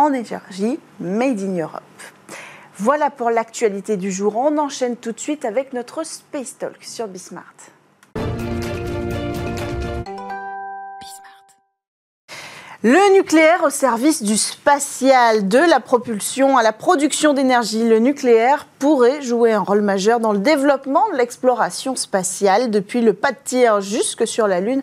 en 0.00 0.14
énergie 0.14 0.78
made 0.98 1.40
in 1.40 1.58
Europe. 1.58 1.82
Voilà 2.78 3.10
pour 3.10 3.30
l'actualité 3.30 3.98
du 3.98 4.10
jour. 4.10 4.36
On 4.36 4.56
enchaîne 4.56 4.96
tout 4.96 5.12
de 5.12 5.20
suite 5.20 5.44
avec 5.44 5.74
notre 5.74 6.04
Space 6.04 6.56
Talk 6.56 6.82
sur 6.82 7.06
Bismart. 7.06 7.54
Le 12.82 13.12
nucléaire 13.12 13.62
au 13.62 13.68
service 13.68 14.22
du 14.22 14.38
spatial, 14.38 15.48
de 15.48 15.58
la 15.58 15.80
propulsion 15.80 16.56
à 16.56 16.62
la 16.62 16.72
production 16.72 17.34
d'énergie. 17.34 17.86
Le 17.86 17.98
nucléaire 17.98 18.66
pourrait 18.78 19.20
jouer 19.20 19.52
un 19.52 19.60
rôle 19.60 19.82
majeur 19.82 20.18
dans 20.18 20.32
le 20.32 20.38
développement 20.38 21.04
de 21.12 21.18
l'exploration 21.18 21.94
spatiale, 21.94 22.70
depuis 22.70 23.02
le 23.02 23.12
pas 23.12 23.32
de 23.32 23.36
tir 23.44 23.82
jusque 23.82 24.26
sur 24.26 24.48
la 24.48 24.60
Lune 24.60 24.80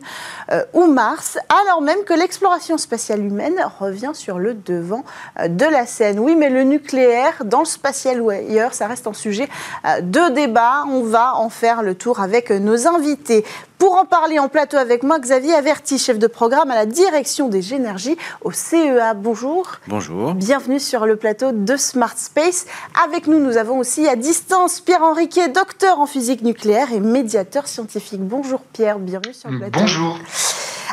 euh, 0.51 0.63
ou 0.73 0.85
Mars, 0.85 1.39
alors 1.65 1.81
même 1.81 2.03
que 2.03 2.13
l'exploration 2.13 2.77
spatiale 2.77 3.25
humaine 3.25 3.55
revient 3.79 4.11
sur 4.13 4.37
le 4.37 4.53
devant 4.53 5.03
euh, 5.39 5.47
de 5.47 5.65
la 5.65 5.87
scène. 5.87 6.19
Oui, 6.19 6.35
mais 6.35 6.51
le 6.51 6.61
nucléaire, 6.61 7.45
dans 7.45 7.61
le 7.61 7.65
spatial 7.65 8.21
ou 8.21 8.29
ailleurs, 8.29 8.75
ça 8.75 8.85
reste 8.85 9.07
un 9.07 9.13
sujet 9.13 9.49
euh, 9.87 10.01
de 10.01 10.35
débat. 10.35 10.83
On 10.87 11.01
va 11.01 11.35
en 11.35 11.49
faire 11.49 11.81
le 11.81 11.95
tour 11.95 12.19
avec 12.19 12.51
nos 12.51 12.87
invités. 12.87 13.43
Pour 13.77 13.95
en 13.95 14.05
parler 14.05 14.39
en 14.39 14.49
plateau 14.49 14.77
avec 14.77 15.03
moi, 15.03 15.19
Xavier 15.19 15.53
Averti, 15.53 15.99
chef 15.99 16.17
de 16.17 16.25
programme 16.25 16.71
à 16.71 16.75
la 16.75 16.87
direction 16.87 17.47
des 17.47 17.75
énergies 17.75 18.17
au 18.41 18.51
CEA. 18.51 19.13
Bonjour. 19.13 19.73
Bonjour. 19.87 20.33
Bienvenue 20.33 20.79
sur 20.79 21.05
le 21.05 21.15
plateau 21.15 21.51
de 21.51 21.77
Smart 21.77 22.17
Space. 22.17 22.65
Avec 23.05 23.27
nous, 23.27 23.39
nous 23.39 23.57
avons 23.57 23.77
aussi 23.77 24.07
à 24.07 24.15
distance 24.15 24.81
Pierre 24.81 25.03
Henriquet, 25.03 25.49
docteur 25.49 25.99
en 25.99 26.07
physique 26.07 26.41
nucléaire 26.41 26.91
et 26.91 26.99
médiateur 26.99 27.67
scientifique. 27.67 28.21
Bonjour 28.21 28.61
Pierre, 28.73 28.97
bienvenue 28.97 29.33
sur 29.33 29.51
le 29.51 29.59
plateau. 29.59 29.79
Bonjour. 29.79 30.17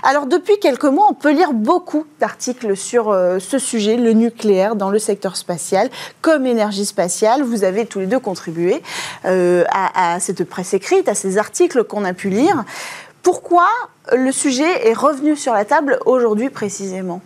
Alors 0.07 0.27
depuis 0.27 0.59
quelques 0.61 0.85
mois, 0.85 1.07
on 1.11 1.15
peut 1.15 1.33
lire 1.33 1.55
beaucoup 1.55 2.05
d'articles 2.21 2.77
sur 2.77 3.09
euh, 3.09 3.39
ce 3.39 3.59
sujet, 3.59 3.97
le 3.97 4.13
nucléaire 4.13 4.77
dans 4.77 4.91
le 4.91 4.99
secteur 4.99 5.35
spatial, 5.35 5.89
comme 6.21 6.45
énergie 6.45 6.85
spatiale. 6.85 7.43
Vous 7.43 7.65
avez 7.65 7.87
tous 7.87 8.01
les 8.01 8.07
deux 8.07 8.19
contribué 8.19 8.83
euh, 9.25 9.65
à, 9.73 10.21
cette 10.21 10.45
presse 10.45 10.75
écrite, 10.75 11.09
à 11.09 11.15
ces 11.15 11.39
articles 11.39 11.85
qu'on 11.85 12.05
a 12.05 12.13
pu 12.13 12.29
lire. 12.29 12.65
Pourquoi 13.23 13.67
le 14.15 14.31
sujet 14.31 14.87
est 14.87 14.93
revenu 14.93 15.37
sur 15.37 15.55
la 15.55 15.65
table 15.65 15.99
aujourd'hui 16.05 16.51
précisément? 16.51 17.23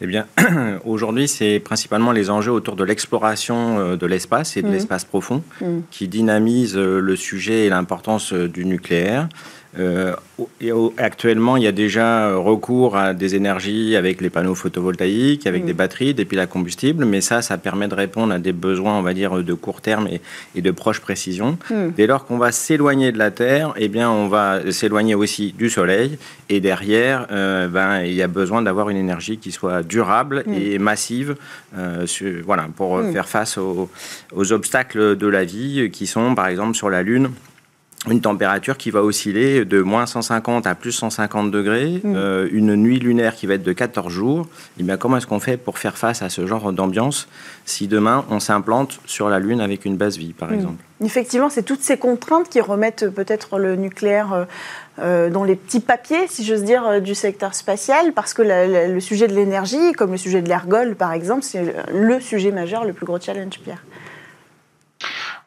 Eh 0.00 0.06
bien, 0.06 0.28
aujourd'hui, 0.84 1.26
c'est 1.26 1.58
principalement 1.58 2.12
les 2.12 2.30
enjeux 2.30 2.52
autour 2.52 2.76
de 2.76 2.84
l'exploration 2.84 3.80
euh, 3.80 3.96
de 3.96 4.06
l'espace 4.06 4.56
et 4.56 4.62
de 4.62 4.68
mmh. 4.68 4.72
l'espace 4.72 5.04
profond 5.04 5.42
mmh. 5.60 5.66
qui 5.90 6.06
dynamisent 6.06 6.76
le 6.76 7.16
sujet 7.16 7.66
et 7.66 7.68
l'importance 7.68 8.32
du 8.32 8.64
nucléaire. 8.64 9.28
Euh, 9.78 10.14
actuellement, 10.98 11.56
il 11.56 11.62
y 11.62 11.66
a 11.66 11.72
déjà 11.72 12.34
recours 12.34 12.96
à 12.96 13.14
des 13.14 13.34
énergies 13.34 13.96
avec 13.96 14.20
les 14.20 14.30
panneaux 14.30 14.54
photovoltaïques, 14.54 15.46
avec 15.46 15.64
mm. 15.64 15.66
des 15.66 15.72
batteries, 15.72 16.14
des 16.14 16.24
piles 16.24 16.40
à 16.40 16.46
combustible, 16.46 17.04
mais 17.04 17.20
ça, 17.20 17.42
ça 17.42 17.58
permet 17.58 17.88
de 17.88 17.94
répondre 17.94 18.32
à 18.32 18.38
des 18.38 18.52
besoins, 18.52 18.98
on 18.98 19.02
va 19.02 19.14
dire, 19.14 19.42
de 19.42 19.54
court 19.54 19.80
terme 19.80 20.08
et, 20.54 20.60
de 20.60 20.70
proche 20.70 21.00
précision. 21.00 21.58
Mm. 21.70 21.90
Dès 21.96 22.06
lors 22.06 22.24
qu'on 22.26 22.38
va 22.38 22.52
s'éloigner 22.52 23.12
de 23.12 23.18
la 23.18 23.30
Terre, 23.30 23.74
eh 23.76 23.88
bien, 23.88 24.10
on 24.10 24.28
va 24.28 24.70
s'éloigner 24.70 25.14
aussi 25.14 25.54
du 25.56 25.68
Soleil, 25.68 26.18
et 26.48 26.60
derrière, 26.60 27.26
euh, 27.30 27.68
ben, 27.68 28.02
il 28.02 28.14
y 28.14 28.22
a 28.22 28.28
besoin 28.28 28.62
d'avoir 28.62 28.90
une 28.90 28.96
énergie 28.96 29.38
qui 29.38 29.52
soit 29.52 29.82
durable 29.82 30.44
mm. 30.46 30.54
et 30.54 30.78
massive, 30.78 31.36
euh, 31.76 32.06
voilà, 32.44 32.68
pour 32.76 33.02
faire 33.12 33.28
face 33.28 33.58
aux, 33.58 33.90
aux 34.32 34.52
obstacles 34.52 35.16
de 35.16 35.26
la 35.26 35.44
vie, 35.44 35.90
qui 35.92 36.06
sont, 36.06 36.34
par 36.34 36.46
exemple, 36.48 36.76
sur 36.76 36.90
la 36.90 37.02
Lune 37.02 37.30
une 38.10 38.20
température 38.20 38.76
qui 38.76 38.90
va 38.90 39.02
osciller 39.02 39.64
de 39.64 39.80
moins 39.80 40.06
150 40.06 40.66
à 40.66 40.74
plus 40.74 40.92
150 40.92 41.50
degrés, 41.50 42.00
mm. 42.02 42.14
euh, 42.14 42.48
une 42.52 42.76
nuit 42.76 42.98
lunaire 42.98 43.34
qui 43.34 43.46
va 43.46 43.54
être 43.54 43.62
de 43.62 43.72
14 43.72 44.12
jours. 44.12 44.46
Et 44.76 44.80
eh 44.80 44.82
bien, 44.82 44.96
comment 44.96 45.16
est-ce 45.16 45.26
qu'on 45.26 45.40
fait 45.40 45.56
pour 45.56 45.78
faire 45.78 45.96
face 45.96 46.20
à 46.20 46.28
ce 46.28 46.46
genre 46.46 46.72
d'ambiance 46.72 47.28
si 47.64 47.88
demain 47.88 48.24
on 48.30 48.40
s'implante 48.40 49.00
sur 49.06 49.28
la 49.28 49.38
Lune 49.38 49.60
avec 49.60 49.84
une 49.84 49.96
base 49.96 50.18
vie, 50.18 50.34
par 50.34 50.50
mm. 50.50 50.54
exemple? 50.54 50.84
Effectivement, 51.02 51.48
c'est 51.48 51.62
toutes 51.62 51.82
ces 51.82 51.96
contraintes 51.96 52.48
qui 52.48 52.60
remettent 52.60 53.08
peut-être 53.08 53.58
le 53.58 53.76
nucléaire 53.76 54.32
euh, 54.32 54.44
euh, 55.00 55.30
dans 55.30 55.44
les 55.44 55.56
petits 55.56 55.80
papiers, 55.80 56.26
si 56.28 56.44
j'ose 56.44 56.62
dire, 56.62 57.00
du 57.00 57.14
secteur 57.14 57.54
spatial, 57.54 58.12
parce 58.12 58.34
que 58.34 58.42
le 58.42 59.00
sujet 59.00 59.28
de 59.28 59.34
l'énergie, 59.34 59.92
comme 59.92 60.12
le 60.12 60.18
sujet 60.18 60.42
de 60.42 60.48
l'ergol, 60.48 60.94
par 60.94 61.12
exemple, 61.12 61.42
c'est 61.42 61.74
le 61.92 62.20
sujet 62.20 62.52
majeur, 62.52 62.84
le 62.84 62.92
plus 62.92 63.06
gros 63.06 63.18
challenge, 63.18 63.58
Pierre. 63.64 63.82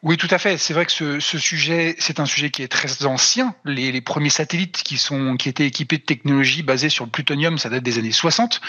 Oui, 0.04 0.16
tout 0.16 0.28
à 0.30 0.38
fait. 0.38 0.58
C'est 0.58 0.74
vrai 0.74 0.86
que 0.86 0.92
ce, 0.92 1.38
sujet, 1.38 1.96
c'est 1.98 2.20
un 2.20 2.26
sujet 2.26 2.50
qui 2.50 2.62
est 2.62 2.68
très 2.68 3.04
ancien. 3.04 3.54
Les, 3.64 4.00
premiers 4.00 4.30
satellites 4.30 4.84
qui 4.84 4.96
étaient 5.48 5.66
équipés 5.66 5.98
de 5.98 6.02
technologies 6.02 6.62
basées 6.62 6.88
sur 6.88 7.04
le 7.04 7.10
plutonium, 7.10 7.58
ça 7.58 7.68
date 7.68 7.82
des 7.82 7.98
années 7.98 8.12
60. 8.12 8.60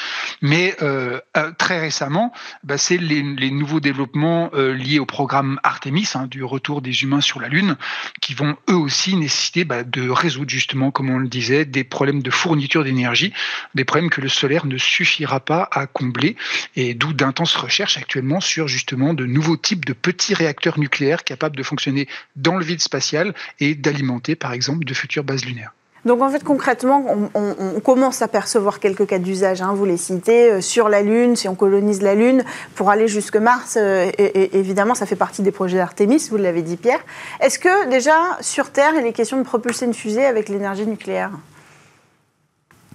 Mais 0.42 0.76
euh, 0.82 1.20
euh, 1.38 1.52
très 1.58 1.80
récemment, 1.80 2.34
bah, 2.64 2.80
c'est 2.80 2.98
les, 2.98 3.52
nouveaux 3.52 3.80
développements 3.80 4.50
euh, 4.56 4.74
liés 4.74 4.98
au 4.98 5.06
programme 5.06 5.60
Artemis, 5.62 6.10
hein, 6.16 6.26
du 6.26 6.44
retour 6.44 6.82
des 6.82 7.04
humains 7.04 7.22
sur 7.22 7.40
la 7.40 7.48
Lune, 7.48 7.78
qui 8.22 8.34
vont 8.34 8.58
eux 8.68 8.76
aussi 8.76 9.16
nécessiter 9.16 9.66
bah, 9.66 9.84
de 9.84 10.10
résoudre 10.10 10.50
justement, 10.50 10.90
comme 10.90 11.12
on 11.12 11.20
le 11.20 11.28
disait, 11.28 11.64
des 11.66 11.84
problèmes 11.84 12.24
de 12.24 12.32
fourniture 12.32 12.84
d'énergie, 12.84 13.34
des 13.76 13.86
problèmes 13.86 14.10
que 14.10 14.22
le 14.22 14.30
solaire 14.30 14.66
ne 14.66 14.80
suffira 14.80 15.40
pas 15.40 15.70
à 15.72 15.86
combler, 15.86 16.36
et 16.76 16.96
d'où 16.96 17.14
d'intenses 17.14 17.56
recherches 17.56 17.98
actuellement 17.98 18.40
sur 18.40 18.68
justement 18.68 19.14
de 19.14 19.28
nouveaux 19.28 19.58
types 19.58 19.86
de 19.86 19.94
petits 19.94 20.34
réacteurs 20.34 20.80
nucléaires 20.80 21.19
capable 21.24 21.56
de 21.56 21.64
fonctionner 21.64 22.08
dans 22.36 22.58
le 22.58 22.64
vide 22.64 22.82
spatial 22.82 23.34
et 23.60 23.76
d'alimenter, 23.76 24.36
par 24.36 24.54
exemple, 24.54 24.86
de 24.86 24.94
futures 24.94 25.24
bases 25.24 25.46
lunaires. 25.46 25.74
Donc 26.06 26.22
en 26.22 26.30
fait 26.30 26.44
concrètement, 26.44 27.06
on, 27.34 27.80
commence 27.82 28.22
à 28.22 28.28
percevoir 28.28 28.80
quelques 28.80 29.06
cas 29.06 29.20
d'usage, 29.20 29.62
hein, 29.62 29.74
vous 29.74 29.86
les 29.86 29.98
citez, 29.98 30.52
euh, 30.52 30.62
sur 30.62 30.88
la 30.88 31.02
Lune, 31.02 31.36
si 31.36 31.48
on 31.48 31.56
colonise 31.56 32.02
la 32.02 32.16
Lune, 32.16 32.44
pour 32.76 32.90
aller 32.90 33.08
jusque 33.08 33.36
Mars, 33.36 33.78
euh, 33.78 34.10
et, 34.18 34.58
évidemment 34.58 34.96
ça 34.96 35.06
fait 35.06 35.16
partie 35.16 35.42
des 35.42 35.52
projets 35.52 35.78
d'Artemis, 35.78 36.28
vous 36.30 36.38
l'avez 36.38 36.62
dit 36.62 36.78
Pierre. 36.78 37.02
Est-ce 37.42 37.60
que 37.60 37.90
déjà 37.90 38.16
sur 38.42 38.72
Terre 38.72 38.94
il 38.98 39.06
est 39.06 39.14
question 39.14 39.38
de 39.38 39.44
propulser 39.44 39.86
une 39.86 39.94
fusée 39.94 40.26
avec 40.26 40.48
l'énergie 40.48 40.86
nucléaire? 40.86 41.32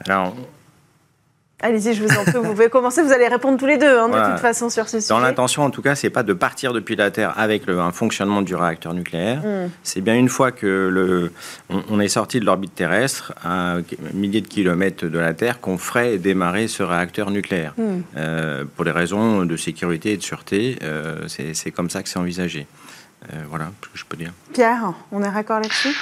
Alors 0.07 0.35
Allez-y, 1.61 1.95
je 1.95 2.03
vous 2.03 2.11
en 2.11 2.25
prie, 2.25 2.35
vous 2.35 2.51
pouvez 2.51 2.69
commencer, 2.69 3.01
vous 3.03 3.13
allez 3.13 3.29
répondre 3.29 3.59
tous 3.59 3.67
les 3.67 3.79
deux, 3.79 3.99
hein, 3.99 4.09
de 4.09 4.33
toute 4.33 4.41
façon, 4.41 4.69
sur 4.69 4.89
ce 4.89 5.01
sujet. 5.01 5.09
Dans 5.09 5.21
l'intention, 5.21 5.63
en 5.63 5.71
tout 5.71 5.83
cas, 5.83 5.95
c'est 5.95 6.11
pas 6.11 6.23
de 6.23 6.33
partir 6.33 6.73
depuis 6.73 6.97
la 6.97 7.11
Terre 7.11 7.33
avec 7.37 7.67
le, 7.67 7.81
un 7.81 7.93
fonctionnement 7.93 8.43
du 8.43 8.55
réacteur 8.55 8.93
nucléaire. 8.93 9.41
Hmm. 9.41 9.71
C'est 9.83 10.01
bien 10.01 10.15
une 10.15 10.29
fois 10.29 10.51
que 10.51 10.67
le, 10.67 11.33
on, 11.71 12.01
est 12.01 12.09
sorti 12.09 12.41
de 12.41 12.45
l'orbite 12.45 12.75
terrestre, 12.75 13.33
à 13.45 13.77
milliers 14.13 14.41
de 14.41 14.49
kilomètres 14.49 15.07
de 15.07 15.19
la 15.19 15.33
Terre, 15.33 15.61
qu'on 15.61 15.79
ferait 15.79 16.19
démarrer 16.19 16.69
ce 16.69 16.83
réacteur 16.83 17.31
nucléaire. 17.31 17.73
Hmm. 17.79 18.01
Euh, 18.17 18.65
pour 18.77 18.85
des 18.85 18.91
raisons 18.91 19.47
de 19.47 19.57
sécurité 19.57 20.13
et 20.13 20.17
de 20.17 20.23
sûreté, 20.23 20.79
euh, 20.83 21.27
c'est 21.29 21.71
comme 21.71 21.89
ça 21.89 22.03
que 22.03 22.09
c'est 22.09 22.19
envisagé. 22.19 22.67
Euh, 23.33 23.43
voilà 23.49 23.71
ce 23.83 23.89
que 23.89 23.99
je 23.99 24.05
peux 24.05 24.17
dire. 24.17 24.33
Pierre, 24.53 24.93
on 25.11 25.23
est 25.23 25.29
raccord 25.29 25.61
là-dessus? 25.61 25.97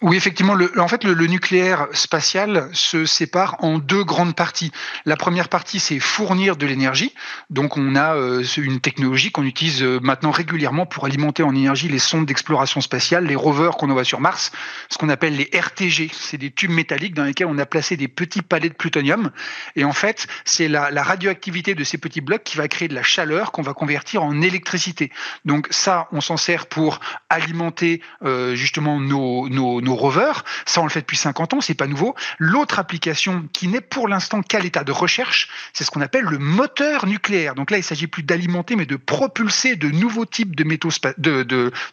Oui, 0.00 0.16
effectivement. 0.16 0.54
Le, 0.54 0.80
en 0.80 0.86
fait, 0.86 1.02
le, 1.02 1.26
nucléaire 1.26 1.88
spatial 1.92 2.68
se 2.72 3.04
sépare 3.04 3.56
en 3.64 3.78
deux 3.78 4.04
grandes 4.04 4.36
parties. 4.36 4.70
La 5.04 5.16
première 5.16 5.48
partie, 5.48 5.80
c'est 5.80 5.98
fournir 5.98 6.56
de 6.56 6.66
l'énergie. 6.66 7.12
Donc, 7.50 7.76
on 7.76 7.96
a 7.96 8.14
euh, 8.14 8.44
une 8.58 8.78
technologie 8.78 9.32
qu'on 9.32 9.42
utilise 9.42 9.82
euh, 9.82 9.98
maintenant 10.00 10.30
régulièrement 10.30 10.86
pour 10.86 11.04
alimenter 11.04 11.42
en 11.42 11.52
énergie 11.52 11.88
les 11.88 11.98
sondes 11.98 12.26
d'exploration 12.26 12.80
spatiale, 12.80 13.26
les 13.26 13.34
rovers 13.34 13.72
qu'on 13.72 13.90
envoie 13.90 14.04
sur 14.04 14.20
Mars, 14.20 14.52
ce 14.88 14.98
qu'on 14.98 15.08
appelle 15.08 15.34
les 15.34 15.50
RTG. 15.52 16.10
C'est 16.12 16.38
des 16.38 16.52
tubes 16.52 16.70
métalliques 16.70 17.14
dans 17.14 17.24
lesquels 17.24 17.48
on 17.48 17.58
a 17.58 17.66
placé 17.66 17.96
des 17.96 18.08
petits 18.08 18.42
palets 18.42 18.68
de 18.68 18.74
plutonium. 18.74 19.32
Et 19.74 19.84
en 19.84 19.92
fait, 19.92 20.28
c'est 20.44 20.68
la, 20.68 20.92
la 20.92 21.02
radioactivité 21.02 21.74
de 21.74 21.82
ces 21.82 21.98
petits 21.98 22.20
blocs 22.20 22.44
qui 22.44 22.56
va 22.56 22.68
créer 22.68 22.86
de 22.86 22.94
la 22.94 23.02
chaleur 23.02 23.50
qu'on 23.50 23.62
va 23.62 23.74
convertir 23.74 24.22
en 24.22 24.40
électricité. 24.42 25.10
Donc 25.44 25.66
ça, 25.70 26.06
on 26.12 26.20
s'en 26.20 26.36
sert 26.36 26.66
pour 26.66 27.00
alimenter 27.30 28.00
euh, 28.24 28.54
justement 28.54 29.00
nos, 29.00 29.48
nos, 29.48 29.80
nos, 29.80 29.87
rovers. 29.94 30.44
Ça, 30.66 30.80
on 30.80 30.84
le 30.84 30.90
fait 30.90 31.00
depuis 31.00 31.16
50 31.16 31.54
ans, 31.54 31.60
c'est 31.60 31.74
pas 31.74 31.86
nouveau. 31.86 32.14
L'autre 32.38 32.78
application 32.78 33.48
qui 33.52 33.68
n'est 33.68 33.80
pour 33.80 34.08
l'instant 34.08 34.42
qu'à 34.42 34.60
l'état 34.60 34.84
de 34.84 34.92
recherche, 34.92 35.48
c'est 35.72 35.84
ce 35.84 35.90
qu'on 35.90 36.00
appelle 36.00 36.24
le 36.24 36.38
moteur 36.38 37.06
nucléaire. 37.06 37.54
Donc 37.54 37.70
là, 37.70 37.78
il 37.78 37.84
s'agit 37.84 38.06
plus 38.06 38.22
d'alimenter, 38.22 38.76
mais 38.76 38.86
de 38.86 38.96
propulser 38.96 39.76
de 39.76 39.88
nouveaux 39.88 40.26
types 40.26 40.54
de, 40.56 40.72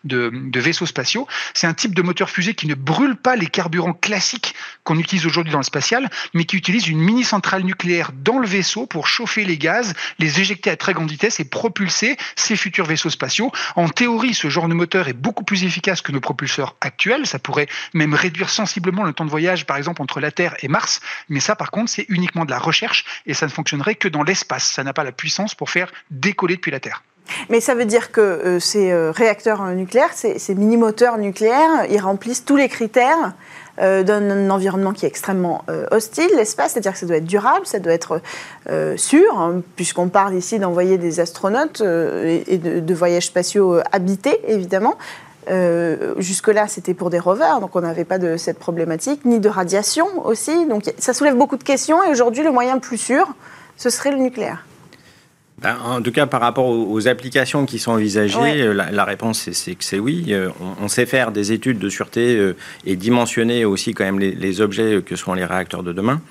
de 0.04 0.60
vaisseaux 0.60 0.86
spatiaux. 0.86 1.28
C'est 1.54 1.68
un 1.68 1.74
type 1.74 1.96
de 1.96 2.02
moteur 2.02 2.30
fusée 2.30 2.54
qui 2.54 2.68
ne 2.68 2.76
brûle 2.76 3.16
pas 3.16 3.36
les 3.36 3.48
carburants 3.48 3.94
classiques 3.94 4.56
qu'on 4.84 5.00
utilise 5.00 5.26
aujourd'hui 5.26 5.52
dans 5.52 5.60
le 5.60 5.64
spatial, 5.64 6.10
mais 6.34 6.46
qui 6.46 6.58
utilise 6.58 6.88
une 6.88 7.00
mini 7.00 7.24
centrale 7.24 7.64
nucléaire 7.64 8.12
dans 8.14 8.40
le 8.40 8.48
vaisseau 8.48 8.86
pour 8.86 9.08
chauffer 9.08 9.46
les 9.46 9.58
gaz, 9.58 9.94
les 10.20 10.40
éjecter 10.40 10.70
à 10.70 10.76
très 10.76 10.94
grande 10.94 11.10
vitesse 11.10 11.40
et 11.40 11.46
propulser 11.46 12.18
ces 12.36 12.56
futurs 12.56 12.86
vaisseaux 12.86 13.10
spatiaux. 13.10 13.52
En 13.76 13.90
théorie, 13.90 14.34
ce 14.34 14.50
genre 14.50 14.68
de 14.68 14.74
moteur 14.74 15.08
est 15.08 15.14
beaucoup 15.14 15.44
plus 15.44 15.64
efficace 15.64 16.02
que 16.02 16.12
nos 16.12 16.20
propulseurs 16.20 16.76
actuels. 16.82 17.26
Ça 17.26 17.40
pourrait 17.40 17.68
même 17.94 18.14
réduire 18.14 18.50
sensiblement 18.50 19.04
le 19.04 19.14
temps 19.14 19.26
de 19.26 19.30
voyage, 19.30 19.66
par 19.66 19.78
exemple, 19.78 20.02
entre 20.02 20.20
la 20.20 20.32
Terre 20.32 20.56
et 20.62 20.68
Mars. 20.68 21.02
Mais 21.30 21.40
ça, 21.40 21.56
par 21.56 21.72
contre, 21.72 21.90
c'est 21.90 22.06
uniquement 22.10 22.46
de 22.46 22.52
la 22.52 22.60
recherche 22.60 23.06
et 23.26 23.34
ça 23.34 23.46
ne 23.46 23.52
fonctionnerait 23.52 23.96
que 23.96 24.08
dans 24.08 24.24
l'espace. 24.24 24.72
Ça 24.72 24.84
n'a 24.84 24.94
pas 24.94 25.04
la 25.04 25.12
puissance 25.12 25.56
pour 25.56 25.70
faire 25.70 25.92
décoller 26.12 26.56
depuis 26.56 26.72
la 26.72 26.80
Terre. 26.80 27.04
Mais 27.50 27.60
ça 27.60 27.74
veut 27.74 27.86
dire 27.86 28.12
que 28.12 28.22
euh, 28.22 28.60
ces 28.60 28.92
euh, 28.92 29.12
réacteurs 29.12 29.66
nucléaires, 29.72 30.14
ces, 30.14 30.38
mini-moteurs 30.56 31.18
nucléaires, 31.18 31.86
ils 31.90 32.00
remplissent 32.00 32.46
tous 32.46 32.56
les 32.56 32.70
critères 32.70 33.34
euh, 33.82 34.04
d'un 34.04 34.50
environnement 34.50 34.94
qui 34.94 35.06
est 35.06 35.10
extrêmement 35.10 35.66
euh, 35.70 35.86
hostile, 35.92 36.30
l'espace, 36.38 36.72
c'est-à-dire 36.72 36.94
que 36.94 36.98
ça 36.98 37.06
doit 37.06 37.18
être 37.18 37.26
durable, 37.26 37.66
ça 37.66 37.80
doit 37.80 37.92
être 37.92 38.22
euh, 38.70 38.96
sûr, 38.96 39.38
hein, 39.38 39.62
puisqu'on 39.76 40.08
parle 40.08 40.34
ici 40.34 40.60
d'envoyer 40.60 40.98
des 40.98 41.20
astronautes 41.20 41.82
et, 41.82 42.58
de, 42.58 42.94
voyages 42.94 43.26
spatiaux 43.26 43.80
habités, 43.92 44.40
évidemment. 44.48 44.96
Jusque-là, 46.18 46.68
c'était 46.68 46.94
pour 46.94 47.10
des 47.10 47.20
rovers, 47.20 47.60
donc 47.60 47.76
on 47.76 47.82
n'avait 47.82 48.06
pas 48.06 48.18
de 48.18 48.38
cette 48.38 48.60
problématique, 48.60 49.26
ni 49.26 49.40
de 49.40 49.50
radiation 49.50 50.08
aussi. 50.26 50.66
Donc 50.66 50.92
ça 50.98 51.14
soulève 51.14 51.36
beaucoup 51.36 51.58
de 51.58 51.64
questions, 51.64 52.04
et 52.04 52.10
aujourd'hui, 52.10 52.44
le 52.44 52.52
moyen 52.52 52.76
le 52.76 52.82
plus 52.82 52.98
sûr, 52.98 53.34
ce 53.78 53.90
serait 53.90 54.12
le 54.12 54.18
nucléaire. 54.18 54.66
Ben, 55.62 55.78
en 55.86 56.02
tout 56.02 56.12
cas, 56.12 56.26
par 56.26 56.42
rapport 56.42 56.68
aux, 56.68 57.08
applications 57.08 57.66
qui 57.66 57.80
sont 57.80 57.92
envisagées, 57.92 58.62
euh, 58.62 58.74
la, 58.74 59.06
réponse 59.06 59.50
c'est 59.52 59.76
que 59.76 59.86
c'est 59.86 60.00
oui. 60.00 60.26
Euh, 60.30 60.50
on, 60.82 60.90
sait 60.90 61.06
faire 61.06 61.32
des 61.32 61.54
études 61.54 61.80
de 61.80 61.88
sûreté 61.88 62.36
euh, 62.36 62.58
et 62.86 62.98
dimensionner 62.98 63.64
aussi 63.64 63.94
quand 63.94 64.04
même 64.04 64.20
les, 64.20 64.62
objets 64.62 65.02
que 65.06 65.16
seront 65.16 65.34
les 65.34 65.46
réacteurs 65.46 65.84
de 65.84 65.94
demain. 65.94 66.22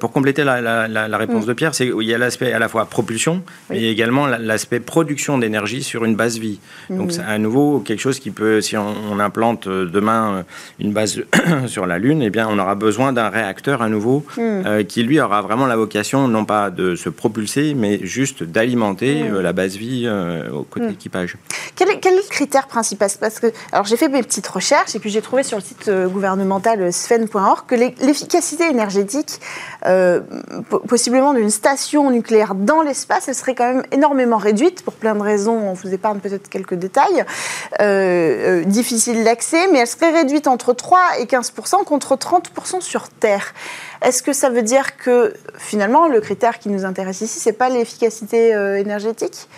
pour 0.00 0.12
compléter 0.12 0.44
la, 0.44 1.18
réponse 1.18 1.44
mm. 1.44 1.48
de 1.48 1.52
Pierre, 1.52 1.74
c'est 1.74 1.86
il 1.86 2.08
y 2.08 2.14
a 2.14 2.18
l'aspect 2.18 2.52
à 2.52 2.58
la 2.58 2.68
fois 2.68 2.86
propulsion, 2.86 3.42
mais 3.70 3.82
également 3.84 4.26
l'aspect 4.26 4.80
production 4.80 5.38
d'énergie 5.38 5.82
sur 5.82 6.04
une 6.04 6.16
base 6.16 6.38
vie. 6.38 6.58
Donc 6.90 7.08
mm. 7.08 7.10
c'est 7.10 7.22
à 7.22 7.38
nouveau 7.38 7.80
quelque 7.80 8.00
chose 8.00 8.20
qui 8.20 8.30
peut, 8.30 8.60
si 8.60 8.76
on, 8.76 9.18
implante 9.20 9.68
demain 9.68 10.44
une 10.80 10.92
base 10.92 11.22
sur 11.66 11.86
la 11.86 11.98
Lune, 11.98 12.22
eh 12.22 12.30
bien 12.30 12.48
on 12.48 12.58
aura 12.58 12.74
besoin 12.74 13.12
d'un 13.12 13.28
réacteur 13.28 13.82
à 13.82 13.88
nouveau 13.88 14.24
mm. 14.36 14.84
qui 14.88 15.02
lui 15.02 15.20
aura 15.20 15.42
vraiment 15.42 15.66
la 15.66 15.76
vocation 15.76 16.26
non 16.28 16.44
pas 16.44 16.70
de 16.70 16.96
se 16.96 17.08
propulser, 17.08 17.74
mais 17.74 18.00
juste 18.02 18.42
d'alimenter 18.52 19.22
euh, 19.22 19.42
la 19.42 19.52
base 19.52 19.76
vie 19.76 20.04
euh, 20.06 20.50
au 20.50 20.62
côté 20.62 20.88
équipage. 20.88 21.36
Quel 21.74 21.88
est, 21.90 21.98
quel 21.98 22.14
est, 22.14 22.16
le 22.16 22.28
critère 22.28 22.66
principal? 22.66 23.10
Parce 23.20 23.40
que 23.40 23.52
alors 23.72 23.84
j'ai 23.84 23.96
fait 23.96 24.08
mes 24.08 24.22
petites 24.22 24.46
recherches 24.46 24.94
et 24.94 24.98
puis 24.98 25.10
j'ai 25.10 25.22
trouvé 25.22 25.42
sur 25.42 25.56
le 25.56 25.62
site 25.62 25.88
euh, 25.88 26.08
gouvernemental 26.08 26.92
sven.org 26.92 27.66
que 27.66 27.74
l'efficacité 27.74 28.68
énergétique, 28.68 29.40
possiblement 30.86 31.34
d'une 31.34 31.50
station 31.50 32.10
nucléaire 32.10 32.54
dans 32.54 32.82
l'espace, 32.82 33.28
elle 33.28 33.34
serait 33.34 33.54
quand 33.54 33.72
même 33.72 33.82
énormément 33.90 34.36
réduite 34.36 34.82
pour 34.82 34.94
plein 34.94 35.14
de 35.14 35.22
raisons. 35.22 35.70
On 35.70 35.72
vous 35.72 35.92
épargne 35.92 36.20
peut-être 36.20 36.48
quelques 36.48 36.74
détails. 36.74 37.24
Euh, 37.80 38.64
difficile 38.64 39.24
d'accès, 39.24 39.68
mais 39.72 39.78
elle 39.78 39.86
serait 39.86 40.12
réduite 40.12 40.46
entre 40.46 40.72
3 40.72 41.00
et 41.20 41.24
15% 41.24 41.84
contre 41.84 42.16
30% 42.16 42.80
sur 42.80 43.08
Terre. 43.08 43.54
Est-ce 44.04 44.22
que 44.22 44.32
ça 44.32 44.50
veut 44.50 44.62
dire 44.62 44.96
que 44.96 45.32
finalement 45.58 46.08
le 46.08 46.20
critère 46.20 46.58
qui 46.58 46.68
nous 46.68 46.84
intéresse 46.84 47.20
ici, 47.20 47.38
c'est 47.38 47.52
pas 47.52 47.68
l'efficacité 47.68 48.54
euh, 48.54 48.78
énergétique? 48.78 49.48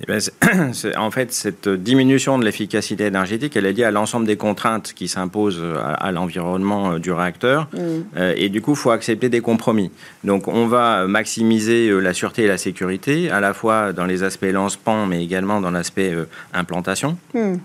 Eh 0.00 0.06
ben, 0.06 0.20
en 0.96 1.10
fait, 1.10 1.32
cette 1.32 1.68
diminution 1.68 2.38
de 2.38 2.44
l'efficacité 2.44 3.04
énergétique, 3.04 3.56
elle 3.56 3.66
est 3.66 3.72
liée 3.72 3.84
à 3.84 3.90
l'ensemble 3.90 4.26
des 4.26 4.36
contraintes 4.36 4.92
qui 4.92 5.06
s'imposent 5.06 5.62
à, 5.82 6.10
l'environnement 6.12 6.92
euh, 6.92 6.98
du 6.98 7.12
réacteur. 7.12 7.68
Mm. 7.72 7.78
Euh, 8.16 8.34
et 8.36 8.48
du 8.48 8.60
coup, 8.60 8.72
il 8.72 8.76
faut 8.76 8.90
accepter 8.90 9.28
des 9.28 9.40
compromis. 9.40 9.90
Donc, 10.24 10.48
on 10.48 10.66
va 10.66 11.06
maximiser 11.06 11.90
la 12.00 12.12
sûreté 12.12 12.42
et 12.42 12.48
la 12.48 12.58
sécurité, 12.58 13.30
à 13.30 13.40
la 13.40 13.54
fois 13.54 13.92
dans 13.92 14.06
les 14.06 14.22
aspects 14.22 14.50
lancement, 14.50 15.06
mais 15.06 15.22
également 15.22 15.60
dans 15.60 15.70
l'aspect 15.70 16.12
implantation. 16.52 17.16
Mm. 17.34 17.56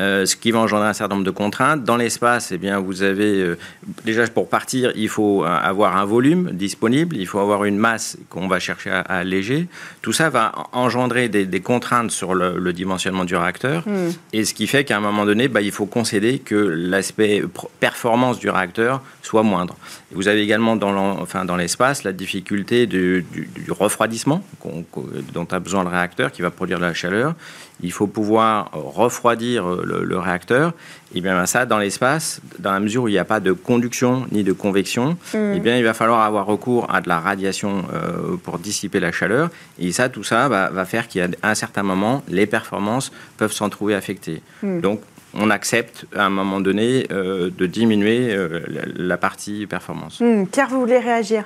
Euh, 0.00 0.24
ce 0.24 0.34
qui 0.34 0.50
va 0.50 0.60
engendrer 0.60 0.88
un 0.88 0.94
certain 0.94 1.16
nombre 1.16 1.26
de 1.26 1.30
contraintes. 1.30 1.84
Dans 1.84 1.98
l'espace, 1.98 2.52
eh 2.52 2.58
bien, 2.58 2.78
vous 2.78 3.02
avez 3.02 3.42
euh, 3.42 3.58
déjà 4.06 4.26
pour 4.28 4.48
partir, 4.48 4.92
il 4.96 5.10
faut 5.10 5.44
euh, 5.44 5.46
avoir 5.46 5.98
un 5.98 6.06
volume 6.06 6.52
disponible, 6.52 7.16
il 7.18 7.26
faut 7.26 7.38
avoir 7.38 7.64
une 7.64 7.76
masse 7.76 8.16
qu'on 8.30 8.48
va 8.48 8.60
chercher 8.60 8.90
à, 8.90 9.00
alléger. 9.00 9.68
Tout 10.00 10.14
ça 10.14 10.30
va 10.30 10.52
engendrer 10.72 11.28
des, 11.28 11.60
contraintes 11.60 12.12
sur 12.12 12.34
le, 12.34 12.72
dimensionnement 12.72 13.26
du 13.26 13.36
réacteur, 13.36 13.86
hmm. 13.86 14.10
et 14.32 14.44
ce 14.44 14.54
qui 14.54 14.66
fait 14.66 14.84
qu'à 14.84 14.96
un 14.96 15.00
moment 15.00 15.26
donné, 15.26 15.48
bah, 15.48 15.60
il 15.60 15.72
faut 15.72 15.86
concéder 15.86 16.38
que 16.38 16.54
l'aspect 16.54 17.42
performance 17.78 18.38
du 18.38 18.48
réacteur 18.48 19.02
soit 19.22 19.42
moindre. 19.42 19.76
vous 20.12 20.28
avez 20.28 20.40
également 20.40 20.76
dans 20.76 21.56
l'espace 21.56 22.04
la 22.04 22.12
difficulté 22.12 22.86
du, 22.86 23.24
refroidissement 23.68 24.42
dont 25.34 25.46
a 25.50 25.58
besoin 25.58 25.82
le 25.82 25.90
réacteur 25.90 26.32
qui 26.32 26.42
va 26.42 26.50
produire 26.50 26.78
de 26.78 26.84
la 26.84 26.94
chaleur 26.94 27.34
il 27.82 27.92
faut 27.92 28.06
pouvoir 28.06 28.70
refroidir 28.72 29.66
euh, 29.66 30.04
le, 30.04 30.18
réacteur. 30.18 30.72
Et 31.14 31.20
bien 31.20 31.44
ça, 31.46 31.66
dans 31.66 31.78
l'espace, 31.78 32.40
dans 32.58 32.72
la 32.72 32.80
mesure 32.80 33.04
où 33.04 33.08
il 33.08 33.12
n'y 33.12 33.18
a 33.18 33.24
pas 33.24 33.40
de 33.40 33.52
conduction 33.52 34.26
ni 34.30 34.44
de 34.44 34.52
convection, 34.52 35.16
mm. 35.34 35.54
et 35.54 35.60
bien 35.60 35.76
il 35.76 35.84
va 35.84 35.94
falloir 35.94 36.20
avoir 36.20 36.46
recours 36.46 36.92
à 36.92 37.00
de 37.00 37.08
la 37.08 37.18
radiation 37.18 37.84
euh, 37.92 38.36
pour 38.42 38.58
dissiper 38.58 39.00
la 39.00 39.12
chaleur. 39.12 39.50
Et 39.78 39.92
ça, 39.92 40.08
tout 40.08 40.24
ça 40.24 40.48
va, 40.48 40.84
faire 40.84 41.08
qu'à 41.08 41.28
un 41.42 41.54
certain 41.54 41.82
moment, 41.82 42.22
les 42.28 42.46
performances 42.46 43.12
peuvent 43.36 43.52
s'en 43.52 43.68
trouver 43.68 43.94
affectées. 43.94 44.42
Mm. 44.62 44.80
Donc 44.80 45.00
on 45.34 45.50
accepte 45.50 46.06
à 46.16 46.26
un 46.26 46.30
moment 46.30 46.60
donné 46.60 47.06
euh, 47.12 47.50
de 47.56 47.66
diminuer 47.66 48.36
la, 48.96 49.16
partie 49.16 49.66
performance. 49.66 50.20
Mm. 50.20 50.46
Pierre, 50.46 50.68
vous 50.68 50.80
voulez 50.80 50.98
réagir? 50.98 51.44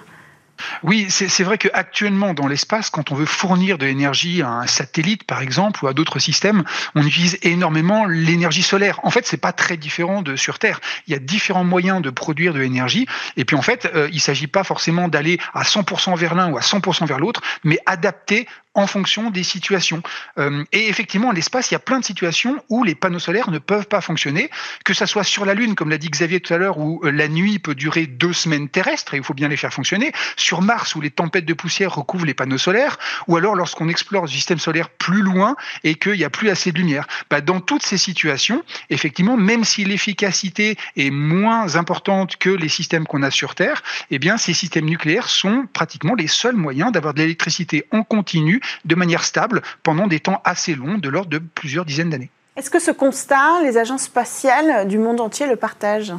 Oui, 0.83 1.07
c'est 1.11 1.43
vrai 1.43 1.59
qu'actuellement, 1.59 2.35
dans 2.35 2.47
l'espace, 2.47 2.91
quand 2.91 3.11
on 3.11 3.15
veut 3.15 3.27
fournir 3.27 3.79
de 3.79 3.87
l'énergie 3.87 4.43
à 4.43 4.49
un 4.49 4.67
satellite, 4.67 5.25
par 5.25 5.43
exemple, 5.43 5.85
ou 5.85 5.89
à 5.89 5.95
d'autres 5.95 6.19
systèmes, 6.19 6.65
on 6.95 7.07
utilise 7.07 7.39
énormément 7.43 8.05
l'énergie 8.07 8.63
solaire. 8.63 9.01
En 9.03 9.11
fait, 9.11 9.27
c'est 9.27 9.37
pas 9.37 9.53
très 9.53 9.77
différent 9.77 10.23
de 10.23 10.37
sur 10.37 10.59
Terre. 10.59 10.81
Il 11.07 11.13
y 11.13 11.17
a 11.17 11.19
différents 11.19 11.65
moyens 11.65 12.03
de 12.03 12.11
produire 12.11 12.55
de 12.55 12.61
l'énergie. 12.61 13.07
Et 13.37 13.45
puis, 13.45 13.57
en 13.57 13.63
fait, 13.63 13.91
euh, 13.95 14.09
il 14.13 14.21
s'agit 14.21 14.47
pas 14.47 14.65
forcément 14.65 15.09
d'aller 15.09 15.39
à 15.55 15.63
100% 15.63 16.17
vers 16.17 16.35
l'un 16.35 16.51
ou 16.51 16.59
à 16.59 16.63
100% 16.63 17.07
vers 17.07 17.19
l'autre, 17.19 17.43
mais 17.65 17.79
adapter 17.87 18.47
en 18.75 18.87
fonction 18.87 19.31
des 19.31 19.43
situations. 19.43 20.03
Euh, 20.39 20.65
et 20.73 20.89
effectivement, 20.89 21.33
l'espace, 21.33 21.71
il 21.71 21.75
y 21.75 21.77
a 21.77 21.81
plein 21.81 22.01
de 22.01 22.05
situations 22.05 22.63
où 22.69 22.85
les 22.85 22.95
panneaux 22.95 23.19
solaires 23.19 23.51
ne 23.51 23.59
peuvent 23.59 23.87
pas 23.87 24.01
fonctionner, 24.01 24.51
que 24.85 24.95
ça 24.95 25.07
soit 25.07 25.25
sur 25.25 25.45
la 25.45 25.55
Lune, 25.55 25.75
comme 25.75 25.91
l'a 25.91 25.99
dit 25.99 26.11
Xavier 26.11 26.41
tout 26.41 26.53
à 26.53 26.59
l'heure, 26.59 26.79
où 26.79 27.01
euh, 27.05 27.11
la 27.11 27.29
nuit 27.29 27.59
peut 27.59 27.75
durer 27.75 28.07
deux 28.07 28.33
semaines 28.33 28.69
terrestres 28.69 29.15
et 29.15 29.19
il 29.19 29.25
faut 29.25 29.35
bien 29.35 29.49
les 29.49 29.57
faire 29.57 29.73
fonctionner, 29.73 30.13
sur 30.37 30.63
Mars, 30.63 30.95
où 30.95 31.01
les 31.01 31.11
tempêtes 31.11 31.45
de 31.45 31.55
poussière 31.55 31.95
recouvrent 31.95 32.27
les 32.27 32.35
panneaux 32.35 32.59
solaires, 32.59 32.99
ou 33.29 33.37
alors 33.37 33.55
lorsqu'on 33.55 33.89
explore 33.89 34.25
le 34.25 34.31
système 34.31 34.59
solaire 34.59 34.91
plus 34.91 35.23
loin 35.23 35.57
et 35.85 35.95
qu'il 35.95 36.15
n'y 36.15 36.25
a 36.25 36.31
plus 36.31 36.51
assez 36.51 36.73
de 36.73 36.79
lumière. 36.79 37.07
Bah, 37.31 37.41
dans 37.41 37.61
toutes 37.61 37.85
ces 37.85 37.99
situations, 37.99 38.65
effectivement, 38.91 39.37
même 39.37 39.65
si 39.65 39.85
l'efficacité 39.85 40.77
est 40.97 41.11
moins 41.11 41.77
importante 41.77 42.37
que 42.37 42.51
les 42.51 42.69
systèmes 42.69 43.07
qu'on 43.07 43.23
a 43.23 43.31
sur 43.31 43.55
Terre, 43.55 43.83
eh 44.11 44.19
bien, 44.19 44.37
ces 44.37 44.55
systèmes 44.55 44.87
nucléaires 44.87 45.29
sont 45.29 45.67
pratiquement 45.73 46.15
les 46.15 46.27
seuls 46.27 46.57
moyens 46.57 46.93
d'avoir 46.93 47.15
de 47.15 47.21
l'électricité 47.21 47.85
en 47.93 48.03
continu 48.03 48.61
de 48.85 48.95
manière 48.95 49.25
stable 49.25 49.63
pendant 49.83 50.07
des 50.07 50.21
temps 50.21 50.41
assez 50.45 50.75
longs, 50.75 50.99
de 50.99 51.09
l'ordre 51.09 51.31
de 51.31 51.39
plusieurs 51.39 51.85
dizaines 51.85 52.11
d'années. 52.11 52.31
Est-ce 52.57 52.71
que 52.71 52.79
ce 52.79 52.93
constat, 52.93 53.63
les 53.63 53.79
agences 53.79 54.05
spatiales 54.05 54.87
du 54.87 54.99
monde 54.99 55.21
entier 55.21 55.47
le 55.47 55.57
partagent? 55.57 56.15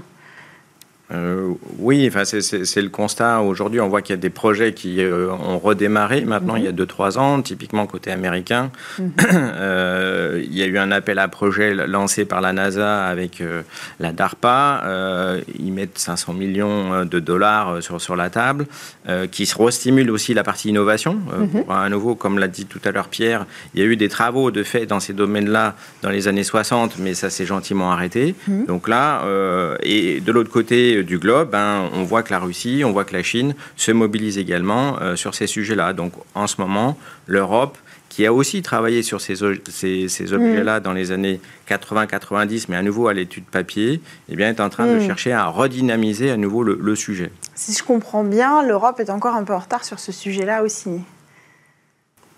Euh, 1.13 1.53
oui, 1.77 2.07
enfin, 2.07 2.23
c'est 2.25 2.81
le 2.81 2.89
constat. 2.89 3.41
Aujourd'hui, 3.41 3.79
on 3.79 3.87
voit 3.87 4.01
qu'il 4.01 4.15
y 4.15 4.17
a 4.17 4.21
des 4.21 4.31
projets 4.31 4.73
qui 4.73 5.01
euh, 5.01 5.29
ont 5.31 5.59
redémarré 5.59 6.21
maintenant 6.21 6.55
il 6.55 6.63
y 6.63 6.67
a 6.67 6.71
2-3 6.71 7.19
ans, 7.19 7.41
typiquement 7.41 7.85
côté 7.85 8.11
américain. 8.11 8.71
Mhm. 8.99 9.11
Euh, 9.55 10.43
il 10.43 10.57
y 10.57 10.63
a 10.63 10.65
eu 10.65 10.77
un 10.77 10.91
appel 10.91 11.19
à 11.19 11.27
projet 11.27 11.73
lancé 11.73 12.25
par 12.25 12.41
la 12.41 12.51
NASA 12.51 13.05
avec 13.05 13.41
la 13.99 14.11
DARPA. 14.11 14.83
ils 15.57 15.71
mettent 15.71 15.97
500 15.97 16.33
millions 16.33 17.05
de 17.05 17.19
dollars 17.19 17.81
sur, 17.81 18.01
sur 18.01 18.15
la 18.15 18.29
table, 18.29 18.65
qui 19.31 19.49
restimule 19.57 20.11
aussi 20.11 20.33
la 20.33 20.43
partie 20.43 20.69
innovation. 20.69 21.13
Mhm. 21.15 21.63
À 21.69 21.87
nouveau, 21.89 22.15
comme 22.15 22.39
l'a 22.39 22.47
dit 22.47 22.65
tout 22.65 22.79
à 22.85 22.91
l'heure 22.91 23.07
Pierre, 23.07 23.45
il 23.73 23.81
y 23.81 23.83
a 23.83 23.85
eu 23.85 23.95
des 23.95 24.09
travaux 24.09 24.51
de 24.51 24.63
fait 24.63 24.85
dans 24.85 24.99
ces 24.99 25.13
domaines-là 25.13 25.75
dans 26.01 26.09
les 26.09 26.27
années 26.27 26.43
60, 26.43 26.97
mais 26.99 27.13
ça 27.13 27.29
s'est 27.29 27.45
gentiment 27.45 27.91
arrêté. 27.91 28.35
Mhm. 28.47 28.65
Donc 28.65 28.87
là, 28.87 29.23
et 29.83 30.21
de 30.21 30.31
l'autre 30.31 30.51
côté, 30.51 30.94
du 31.03 31.19
globe, 31.19 31.53
hein, 31.55 31.89
on 31.93 32.03
voit 32.03 32.23
que 32.23 32.31
la 32.31 32.39
Russie, 32.39 32.83
on 32.85 32.91
voit 32.91 33.05
que 33.05 33.13
la 33.13 33.23
Chine 33.23 33.55
se 33.75 33.91
mobilise 33.91 34.37
également 34.37 34.99
euh, 35.01 35.15
sur 35.15 35.35
ces 35.35 35.47
sujets-là. 35.47 35.93
Donc 35.93 36.13
en 36.33 36.47
ce 36.47 36.59
moment, 36.59 36.97
l'Europe, 37.27 37.77
qui 38.09 38.25
a 38.25 38.31
aussi 38.31 38.61
travaillé 38.61 39.03
sur 39.03 39.19
ces, 39.19 39.35
ces, 39.35 40.33
objets-là 40.33 40.79
mm. 40.79 40.83
dans 40.83 40.93
les 40.93 41.11
années 41.11 41.41
80-90, 41.69 42.67
mais 42.69 42.77
à 42.77 42.81
nouveau 42.81 43.07
à 43.09 43.13
l'étude 43.13 43.43
papier, 43.43 44.01
eh 44.29 44.35
bien, 44.37 44.49
est 44.49 44.61
en 44.61 44.69
train 44.69 44.87
de 44.87 44.99
mm. 44.99 45.05
chercher 45.05 45.33
à 45.33 45.47
redynamiser 45.47 46.31
à 46.31 46.37
nouveau 46.37 46.63
le 46.63 46.95
sujet. 46.95 47.31
Si 47.55 47.73
je 47.73 47.83
comprends 47.83 48.23
bien, 48.23 48.63
l'Europe 48.63 48.99
est 48.99 49.09
encore 49.09 49.35
un 49.35 49.43
peu 49.43 49.53
en 49.53 49.59
retard 49.59 49.83
sur 49.83 49.99
ce 49.99 50.11
sujet-là 50.11 50.63
aussi. 50.63 51.01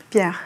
Pierre 0.09 0.39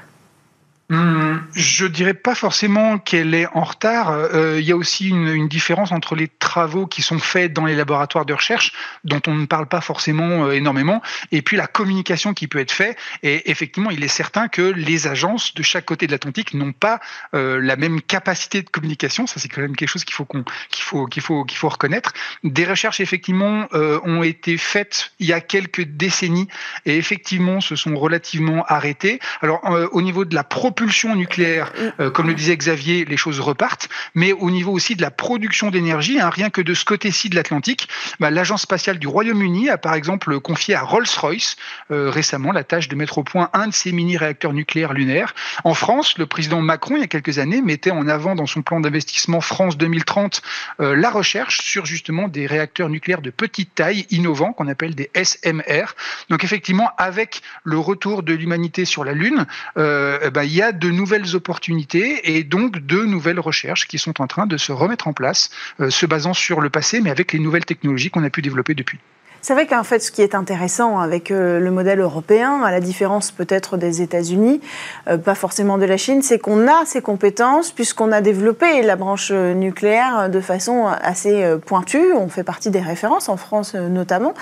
Hmm, 0.91 1.37
je 1.53 1.85
dirais 1.85 2.13
pas 2.13 2.35
forcément 2.35 2.97
qu'elle 2.97 3.33
est 3.33 3.47
en 3.53 3.63
retard. 3.63 4.09
Euh, 4.09 4.59
il 4.59 4.65
y 4.67 4.73
a 4.73 4.75
aussi 4.75 5.07
une, 5.07 5.47
différence 5.47 5.93
entre 5.93 6.15
les 6.15 6.27
travaux 6.27 6.85
qui 6.85 7.01
sont 7.01 7.17
faits 7.17 7.53
dans 7.53 7.65
les 7.65 7.75
laboratoires 7.75 8.25
de 8.25 8.33
recherche, 8.33 8.73
dont 9.05 9.21
on 9.25 9.33
ne 9.33 9.45
parle 9.45 9.67
pas 9.67 9.79
forcément 9.79 10.47
euh, 10.47 10.51
énormément, 10.51 11.01
et 11.31 11.41
puis 11.41 11.55
la 11.55 11.67
communication 11.67 12.33
qui 12.33 12.49
peut 12.49 12.59
être 12.59 12.73
faite. 12.73 12.97
Et 13.23 13.49
effectivement, 13.49 13.89
il 13.89 14.03
est 14.03 14.09
certain 14.09 14.49
que 14.49 14.61
les 14.61 15.07
agences 15.07 15.53
de 15.53 15.63
chaque 15.63 15.85
côté 15.85 16.07
de 16.07 16.11
l'Atlantique 16.11 16.53
n'ont 16.53 16.73
pas 16.73 16.99
euh, 17.35 17.61
la 17.61 17.77
même 17.77 18.01
capacité 18.01 18.61
de 18.61 18.69
communication. 18.69 19.27
Ça, 19.27 19.39
c'est 19.39 19.47
quand 19.47 19.61
même 19.61 19.77
quelque 19.77 19.89
chose 19.89 20.03
qu'il 20.03 20.15
faut 20.15 20.25
qu'il 20.25 20.83
faut 20.83 21.05
qu'il 21.05 21.23
faut 21.23 21.45
qu'il 21.45 21.57
faut 21.57 21.69
reconnaître. 21.69 22.11
Des 22.43 22.65
recherches 22.65 22.99
effectivement 22.99 23.69
ont 23.71 24.23
été 24.23 24.57
faites 24.57 25.13
il 25.19 25.27
y 25.27 25.33
a 25.33 25.39
quelques 25.39 25.83
décennies 25.83 26.49
et 26.85 26.97
effectivement 26.97 27.61
se 27.61 27.77
sont 27.77 27.95
relativement 27.95 28.65
arrêtées. 28.65 29.21
Alors 29.41 29.61
au 29.91 30.01
niveau 30.01 30.25
de 30.25 30.35
la 30.35 30.43
propulsion 30.43 30.80
propulsion 30.81 31.15
nucléaire, 31.15 31.71
mm. 31.99 32.09
comme 32.09 32.27
le 32.27 32.33
disait 32.33 32.57
Xavier, 32.57 33.05
les 33.05 33.17
choses 33.17 33.39
repartent, 33.39 33.87
mais 34.15 34.31
au 34.31 34.49
niveau 34.49 34.71
aussi 34.71 34.95
de 34.95 35.01
la 35.03 35.11
production 35.11 35.69
d'énergie, 35.69 36.19
hein, 36.19 36.31
rien 36.31 36.49
que 36.49 36.61
de 36.61 36.73
ce 36.73 36.85
côté-ci 36.85 37.29
de 37.29 37.35
l'Atlantique, 37.35 37.87
bah, 38.19 38.31
l'agence 38.31 38.63
spatiale 38.63 38.97
du 38.97 39.07
Royaume-Uni 39.07 39.69
a 39.69 39.77
par 39.77 39.93
exemple 39.93 40.39
confié 40.39 40.73
à 40.73 40.81
Rolls-Royce 40.81 41.55
récemment 41.89 42.51
la 42.51 42.63
tâche 42.63 42.87
de 42.87 42.95
mettre 42.95 43.19
au 43.19 43.23
point 43.23 43.49
un 43.53 43.67
de 43.67 43.73
ces 43.73 43.91
mini-réacteurs 43.91 44.53
nucléaires 44.53 44.93
lunaires. 44.93 45.35
En 45.63 45.73
France, 45.73 46.17
le 46.17 46.25
président 46.25 46.61
Macron, 46.61 46.95
il 46.95 47.01
y 47.01 47.03
a 47.03 47.07
quelques 47.07 47.37
années, 47.37 47.61
mettait 47.61 47.91
en 47.91 48.07
avant 48.07 48.33
dans 48.33 48.47
son 48.47 48.61
plan 48.61 48.79
d'investissement 48.79 49.41
France 49.41 49.77
2030 49.77 50.41
la 50.79 51.09
recherche 51.09 51.61
sur 51.61 51.85
justement 51.85 52.27
des 52.27 52.47
réacteurs 52.47 52.89
nucléaires 52.89 53.21
de 53.21 53.29
petite 53.29 53.75
taille, 53.75 54.07
innovants, 54.09 54.53
qu'on 54.53 54.67
appelle 54.67 54.95
des 54.95 55.11
SMR. 55.15 55.95
Donc 56.29 56.43
effectivement, 56.43 56.89
avec 56.97 57.41
le 57.63 57.77
retour 57.77 58.23
de 58.23 58.33
l'humanité 58.33 58.85
sur 58.85 59.03
la 59.03 59.13
Lune, 59.13 59.45
euh, 59.77 60.19
eh 60.23 60.29
ben, 60.29 60.43
il 60.43 60.60
a 60.61 60.71
de 60.71 60.89
nouvelles 60.89 61.35
opportunités 61.35 62.35
et 62.35 62.43
donc 62.43 62.85
de 62.85 63.03
nouvelles 63.03 63.39
recherches 63.39 63.87
qui 63.87 63.97
sont 63.97 64.21
en 64.21 64.27
train 64.27 64.45
de 64.45 64.57
se 64.57 64.71
remettre 64.71 65.07
en 65.07 65.13
place, 65.13 65.49
euh, 65.79 65.89
se 65.89 66.05
basant 66.05 66.33
sur 66.33 66.61
le 66.61 66.69
passé, 66.69 67.01
mais 67.01 67.09
avec 67.09 67.33
les 67.33 67.39
nouvelles 67.39 67.65
technologies 67.65 68.09
qu'on 68.09 68.23
a 68.23 68.29
pu 68.29 68.41
développer 68.41 68.73
depuis. 68.73 68.99
C'est 69.43 69.53
vrai 69.53 69.65
qu'en 69.65 69.83
fait, 69.83 69.99
ce 69.99 70.11
qui 70.11 70.21
est 70.21 70.35
intéressant 70.35 70.99
avec 70.99 71.31
euh, 71.31 71.59
le 71.59 71.71
modèle 71.71 71.99
européen, 71.99 72.61
à 72.61 72.69
la 72.69 72.79
différence 72.79 73.31
peut-être 73.31 73.75
des 73.75 74.03
États-Unis, 74.03 74.61
euh, 75.07 75.17
pas 75.17 75.33
forcément 75.33 75.79
de 75.79 75.85
la 75.85 75.97
Chine, 75.97 76.21
c'est 76.21 76.37
qu'on 76.37 76.67
a 76.67 76.85
ces 76.85 77.01
compétences 77.01 77.71
puisqu'on 77.71 78.11
a 78.11 78.21
développé 78.21 78.83
la 78.83 78.95
branche 78.95 79.31
nucléaire 79.31 80.29
de 80.29 80.39
façon 80.41 80.85
assez 80.85 81.43
pointue. 81.65 82.13
On 82.13 82.29
fait 82.29 82.43
partie 82.43 82.69
des 82.69 82.81
références 82.81 83.29
en 83.29 83.37
France 83.37 83.73
notamment. 83.73 84.35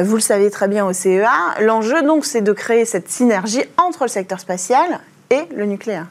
Vous 0.00 0.14
le 0.14 0.20
savez 0.20 0.48
très 0.50 0.68
bien 0.68 0.86
au 0.86 0.92
CEA. 0.92 1.56
L'enjeu 1.60 2.02
donc, 2.02 2.24
c'est 2.24 2.40
de 2.40 2.52
créer 2.52 2.84
cette 2.84 3.10
synergie 3.10 3.64
entre 3.78 4.04
le 4.04 4.08
secteur 4.08 4.38
spatial 4.38 5.00
et 5.30 5.42
le 5.54 5.66
nucléaire. 5.66 6.06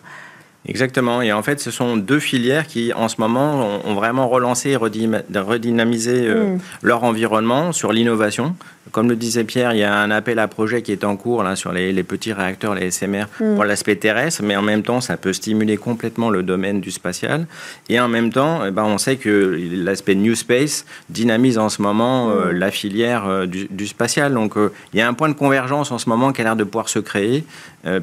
Exactement. 0.67 1.21
Et 1.21 1.31
en 1.31 1.43
fait, 1.43 1.59
ce 1.59 1.69
sont 1.69 1.95
deux 1.95 2.19
filières 2.19 2.65
qui, 2.65 2.91
en 2.93 3.07
ce 3.07 3.15
moment, 3.19 3.79
ont, 3.85 3.93
vraiment 3.93 4.27
relancé 4.27 4.71
et 4.71 4.75
redynamisé 4.75 6.27
mm. 6.27 6.59
leur 6.81 7.03
environnement 7.03 7.71
sur 7.71 7.93
l'innovation. 7.93 8.55
Comme 8.91 9.09
le 9.09 9.15
disait 9.15 9.43
Pierre, 9.43 9.73
il 9.73 9.79
y 9.79 9.83
a 9.83 9.97
un 9.97 10.11
appel 10.11 10.37
à 10.37 10.47
projet 10.47 10.81
qui 10.81 10.91
est 10.91 11.03
en 11.03 11.17
cours 11.17 11.43
là, 11.43 11.55
sur 11.55 11.71
les, 11.71 12.03
petits 12.03 12.33
réacteurs, 12.33 12.75
les 12.75 12.91
SMR, 12.91 13.25
mm. 13.39 13.55
pour 13.55 13.65
l'aspect 13.65 13.95
terrestre, 13.95 14.43
mais 14.43 14.55
en 14.55 14.61
même 14.61 14.83
temps, 14.83 15.01
ça 15.01 15.17
peut 15.17 15.33
stimuler 15.33 15.77
complètement 15.77 16.29
le 16.29 16.43
domaine 16.43 16.81
du 16.81 16.91
spatial. 16.91 17.47
Et 17.89 17.99
en 17.99 18.07
même 18.07 18.31
temps, 18.31 18.63
eh 18.65 18.71
ben, 18.71 18.83
on 18.83 18.97
sait 18.97 19.15
que 19.15 19.59
l'aspect 19.71 20.15
New 20.15 20.35
Space 20.35 20.85
dynamise 21.09 21.57
en 21.57 21.69
ce 21.69 21.81
moment 21.81 22.29
euh, 22.29 22.51
mm. 22.51 22.57
la 22.57 22.71
filière 22.71 23.25
euh, 23.27 23.45
du, 23.47 23.87
spatial. 23.87 24.33
Donc, 24.33 24.55
euh, 24.55 24.71
il 24.93 24.99
y 24.99 25.01
a 25.01 25.07
un 25.07 25.13
point 25.13 25.29
de 25.29 25.33
convergence 25.33 25.91
en 25.91 25.97
ce 25.97 26.07
moment 26.07 26.31
qui 26.31 26.41
a 26.41 26.43
l'air 26.43 26.55
de 26.55 26.63
pouvoir 26.63 26.89
se 26.89 26.99
créer, 26.99 27.43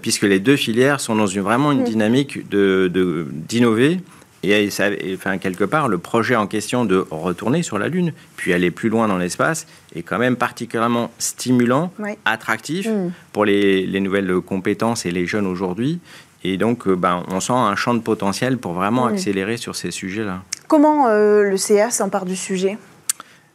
puisque 0.01 0.23
les 0.23 0.39
deux 0.39 0.57
filières 0.57 1.01
sont 1.01 1.17
dans 1.17 1.27
une, 1.27 1.43
vraiment 1.43 1.73
une 1.73 1.81
mm. 1.83 1.85
dynamique 1.85 2.49
d'innover. 2.51 3.97
De, 3.97 4.01
et, 4.43 4.71
ça, 4.71 4.89
enfin, 5.15 5.39
quelque 5.39 5.65
part, 5.65 5.89
le 5.89 5.99
projet 5.99 6.35
en 6.35 6.47
question 6.47 6.85
de 6.85 7.07
retourner 7.11 7.63
sur 7.63 7.79
la 7.79 7.89
Lune, 7.89 8.13
puis 8.37 8.53
aller 8.53 8.71
plus 8.71 8.89
loin 8.89 9.09
dans 9.09 9.19
l'espace, 9.19 9.67
est 9.95 10.03
quand 10.03 10.19
même 10.19 10.37
particulièrement 10.37 11.11
stimulant, 11.19 11.93
attractif 12.25 12.89
mm. 12.89 13.13
pour 13.33 13.45
les, 13.45 14.01
nouvelles 14.01 14.41
compétences 14.41 15.07
et 15.07 15.11
les 15.11 15.27
jeunes 15.27 15.47
aujourd'hui. 15.47 16.01
Et 16.45 16.57
donc, 16.57 16.89
euh, 16.89 16.97
ben, 16.97 17.23
on 17.29 17.39
sent 17.39 17.53
un 17.53 17.77
champ 17.77 17.95
de 17.95 18.01
potentiel 18.01 18.59
pour 18.59 18.73
vraiment 18.73 19.07
mm. 19.07 19.13
accélérer 19.13 19.57
sur 19.57 19.77
ces 19.77 19.93
sujets-là. 19.93 20.43
Comment 20.67 21.09
euh, 21.09 21.43
le 21.43 21.57
CA 21.57 21.91
s'empare 21.91 22.25
du 22.25 22.35
sujet? 22.35 22.79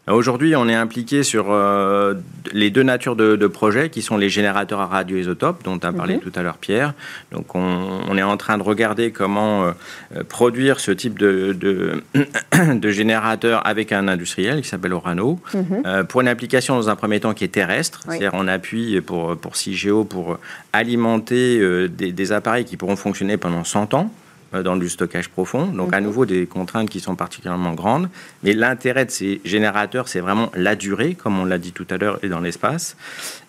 Aujourd'hui, 0.07 0.55
on 0.55 0.69
est 0.69 0.75
impliqué 0.75 1.21
sur 1.23 1.47
euh, 1.49 2.13
les 2.53 2.69
deux 2.69 2.83
natures 2.83 3.17
de, 3.17 3.47
projets 3.47 3.89
qui 3.89 4.01
sont 4.01 4.17
les 4.17 4.29
générateurs 4.29 4.79
à 4.79 4.85
radioisotopes 4.85 5.63
dont 5.63 5.77
a 5.79 5.91
parlé 5.91 6.15
mhm. 6.15 6.21
tout 6.21 6.31
à 6.35 6.43
l'heure 6.43 6.57
Pierre. 6.57 6.93
Donc, 7.33 7.55
on, 7.55 8.17
est 8.17 8.23
en 8.23 8.37
train 8.37 8.57
de 8.57 8.63
regarder 8.63 9.11
comment 9.11 9.65
euh, 9.65 10.23
produire 10.29 10.79
ce 10.79 10.91
type 10.91 11.19
de, 11.19 11.53
de, 12.73 12.89
générateur 12.89 13.65
avec 13.67 13.91
un 13.91 14.07
industriel 14.07 14.61
qui 14.61 14.69
s'appelle 14.69 14.93
Orano 14.93 15.39
mhm. 15.53 15.83
euh, 15.85 16.03
pour 16.03 16.21
une 16.21 16.29
application 16.29 16.75
dans 16.75 16.89
un 16.89 16.95
premier 16.95 17.19
temps 17.19 17.33
qui 17.33 17.43
est 17.43 17.49
terrestre, 17.49 18.01
c'est-à-dire 18.05 18.31
on 18.33 18.47
appuie 18.47 19.01
pour, 19.01 19.35
pour 19.35 19.57
CIGEO 19.57 20.05
pour 20.05 20.39
alimenter 20.71 21.59
des, 21.89 22.13
des 22.13 22.31
appareils 22.31 22.65
qui 22.65 22.77
pourront 22.77 22.95
fonctionner 22.95 23.35
pendant 23.35 23.65
100 23.65 23.93
ans. 23.93 24.11
Euh, 24.53 24.63
dans 24.63 24.77
du 24.77 24.87
stockage 24.87 25.27
profond. 25.27 25.65
Donc, 25.65 25.93
à 25.93 25.99
nouveau, 25.99 26.25
des 26.25 26.45
contraintes 26.45 26.89
qui 26.89 27.01
sont 27.01 27.17
particulièrement 27.17 27.73
grandes. 27.73 28.07
Mais 28.43 28.53
l'intérêt 28.53 29.03
de 29.03 29.11
ces 29.11 29.41
générateurs, 29.43 30.07
c'est 30.07 30.21
vraiment 30.21 30.49
la 30.55 30.77
durée, 30.77 31.15
comme 31.15 31.37
on 31.37 31.43
l'a 31.43 31.57
dit 31.57 31.73
tout 31.73 31.85
à 31.89 31.97
l'heure, 31.97 32.17
et 32.23 32.29
dans 32.29 32.39
l'espace. 32.39 32.95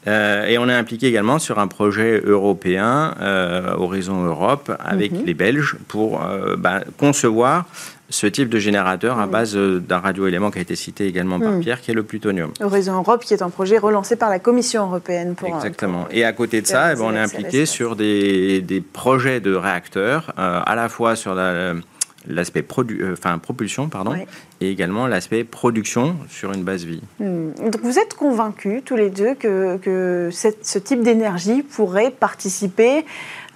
Euh, 0.08 0.46
et 0.46 0.58
on 0.58 0.68
est 0.68 0.74
impliqué 0.74 1.06
également 1.06 1.38
sur 1.38 1.60
un 1.60 1.68
projet 1.68 2.20
européen, 2.24 3.14
euh, 3.20 3.74
Horizon 3.76 4.24
Europe, 4.24 4.72
avec 4.80 5.12
mhm. 5.12 5.24
les 5.24 5.34
Belges, 5.34 5.76
pour 5.86 6.20
bah, 6.58 6.80
concevoir 6.96 7.66
ce 8.10 8.26
type 8.26 8.48
de 8.48 8.58
générateur 8.58 9.18
à 9.18 9.26
base 9.26 9.56
euh, 9.56 9.80
d'un 9.80 9.98
radioélément 9.98 10.50
qui 10.50 10.58
a 10.58 10.62
été 10.62 10.76
cité 10.76 11.06
également 11.06 11.38
par. 11.38 11.58
Pierre, 11.58 11.80
qui 11.80 11.90
est 11.90 11.94
le 11.94 12.02
plutonium. 12.02 12.52
Horizon 12.60 12.94
Europe, 12.94 13.24
qui 13.24 13.34
est 13.34 13.42
un 13.42 13.50
projet 13.50 13.78
relancé 13.78 14.16
par 14.16 14.30
la 14.30 14.38
Commission 14.38 14.86
européenne. 14.86 15.34
Pour, 15.34 15.48
Exactement. 15.48 16.06
et 16.10 16.24
à 16.24 16.32
côté 16.32 16.62
de 16.62 16.66
ça, 16.66 16.92
eh 16.92 16.96
ben, 16.96 17.02
on 17.02 17.14
est 17.14 17.18
impliqué 17.18 17.66
sur 17.66 17.96
des, 17.96 18.60
des, 18.60 18.80
projets 18.80 19.40
de 19.40 19.54
réacteurs, 19.54 20.32
euh, 20.38 20.60
à 20.64 20.74
la 20.74 20.88
fois 20.88 21.16
sur 21.16 21.34
l'aspect 21.34 22.64
euh, 22.78 23.12
enfin, 23.12 23.38
propulsion 23.38 23.88
pardon, 23.88 24.14
et 24.60 24.70
également 24.70 25.06
l'aspect 25.06 25.44
production 25.44 26.16
sur 26.28 26.52
une 26.52 26.62
base 26.62 26.84
vie. 26.84 27.02
Mm. 27.18 27.70
Donc 27.70 27.82
vous 27.82 27.98
êtes 27.98 28.14
convaincus 28.14 28.82
tous 28.84 28.96
les 28.96 29.10
deux 29.10 29.34
que, 29.34 29.76
que 29.78 30.30
ce 30.32 30.78
type 30.78 31.02
d'énergie 31.02 31.62
pourrait 31.62 32.10
participer 32.10 32.98
euh, 32.98 33.02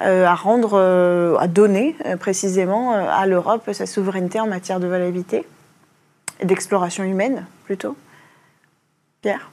à 0.02 0.34
rendre, 0.34 0.72
euh, 0.74 1.36
à 1.38 1.48
donner 1.48 1.96
euh, 2.06 2.16
précisément 2.16 2.92
à 2.92 3.26
l'Europe 3.26 3.70
sa 3.72 3.86
souveraineté 3.86 4.40
en 4.40 4.46
matière 4.46 4.80
de 4.80 4.86
valabilité 4.86 5.46
et 6.40 6.46
d'exploration 6.46 7.04
humaine 7.04 7.46
plutôt. 7.64 7.96
Pierre? 9.20 9.50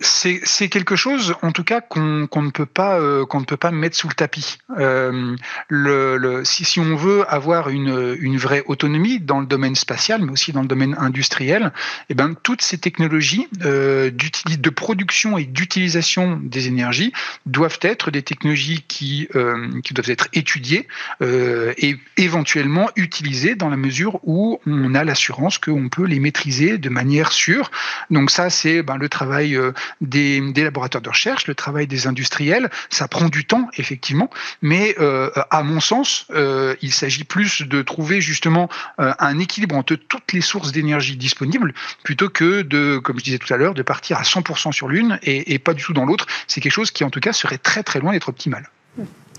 C'est 0.00 0.68
quelque 0.68 0.96
chose, 0.96 1.34
en 1.42 1.52
tout 1.52 1.64
cas, 1.64 1.80
qu'on 1.80 2.02
ne 2.42 2.50
peut 2.50 2.66
pas 2.66 2.98
euh, 2.98 3.24
qu'on 3.24 3.40
ne 3.40 3.44
peut 3.44 3.56
pas 3.56 3.70
mettre 3.70 3.96
sous 3.96 4.08
le 4.08 4.14
tapis. 4.14 4.58
Euh, 4.78 5.36
le, 5.68 6.16
le, 6.16 6.44
si, 6.44 6.64
si, 6.64 6.80
on 6.80 6.96
veut 6.96 7.24
avoir 7.32 7.70
une, 7.70 8.16
une, 8.20 8.36
vraie 8.36 8.62
autonomie 8.66 9.20
dans 9.20 9.40
le 9.40 9.46
domaine 9.46 9.74
spatial, 9.74 10.22
mais 10.22 10.32
aussi 10.32 10.52
dans 10.52 10.62
le 10.62 10.68
domaine 10.68 10.96
industriel, 10.98 11.72
eh 12.10 12.14
ben 12.14 12.34
toutes 12.42 12.62
ces 12.62 12.78
technologies 12.78 13.48
euh, 13.64 14.10
de 14.10 14.70
production 14.70 15.38
et 15.38 15.44
d'utilisation 15.44 16.38
des 16.42 16.68
énergies 16.68 17.12
doivent 17.46 17.78
être 17.82 18.10
des 18.10 18.22
technologies 18.22 18.84
qui 18.86 19.28
euh, 19.34 19.80
qui 19.82 19.94
doivent 19.94 20.10
être 20.10 20.28
étudiées 20.32 20.88
euh, 21.22 21.72
et 21.78 21.96
éventuellement 22.16 22.90
utilisées 22.96 23.54
dans 23.54 23.68
la 23.68 23.76
mesure 23.76 24.20
où 24.24 24.60
on 24.66 24.94
a 24.94 25.04
l'assurance 25.04 25.58
qu'on 25.58 25.88
peut 25.88 26.04
les 26.04 26.20
maîtriser 26.20 26.78
de 26.78 26.88
manière 26.88 27.32
sûre. 27.32 27.70
Donc 28.10 28.30
ça, 28.30 28.50
c'est 28.50 28.82
ben, 28.82 28.96
le 28.96 29.08
travail 29.08 29.58
euh, 30.02 30.52
des, 30.52 30.64
laboratoires 30.64 31.02
de 31.02 31.08
recherche, 31.08 31.46
le 31.46 31.54
travail 31.54 31.86
des 31.86 32.06
industriels. 32.06 32.70
Ça 32.90 33.08
prend 33.08 33.28
du 33.28 33.44
temps, 33.44 33.68
effectivement, 33.76 34.30
mais 34.62 34.94
euh, 34.98 35.30
à 35.50 35.62
mon 35.62 35.80
sens, 35.80 36.26
euh, 36.30 36.74
il 36.82 36.92
s'agit 36.92 37.24
plus 37.24 37.62
de 37.62 37.82
trouver 37.82 38.20
justement 38.20 38.68
euh, 39.00 39.12
un 39.18 39.38
équilibre 39.38 39.76
entre 39.76 39.94
toutes 39.94 40.32
les 40.32 40.40
sources 40.40 40.72
d'énergie 40.72 41.16
disponibles, 41.16 41.74
plutôt 42.02 42.28
que 42.28 42.62
de, 42.62 42.98
comme 42.98 43.18
je 43.18 43.24
disais 43.24 43.38
tout 43.38 43.52
à 43.52 43.56
l'heure, 43.56 43.74
de 43.74 43.82
partir 43.82 44.18
à 44.18 44.22
100% 44.22 44.72
sur 44.72 44.88
l'une 44.88 45.18
et, 45.22 45.58
pas 45.58 45.74
du 45.74 45.82
tout 45.82 45.92
dans 45.92 46.04
l'autre. 46.04 46.26
C'est 46.46 46.60
quelque 46.60 46.72
chose 46.72 46.90
qui, 46.90 47.04
en 47.04 47.10
tout 47.10 47.20
cas, 47.20 47.32
serait 47.32 47.58
très 47.58 47.82
très 47.82 48.00
loin 48.00 48.12
d'être 48.12 48.28
optimal. 48.28 48.68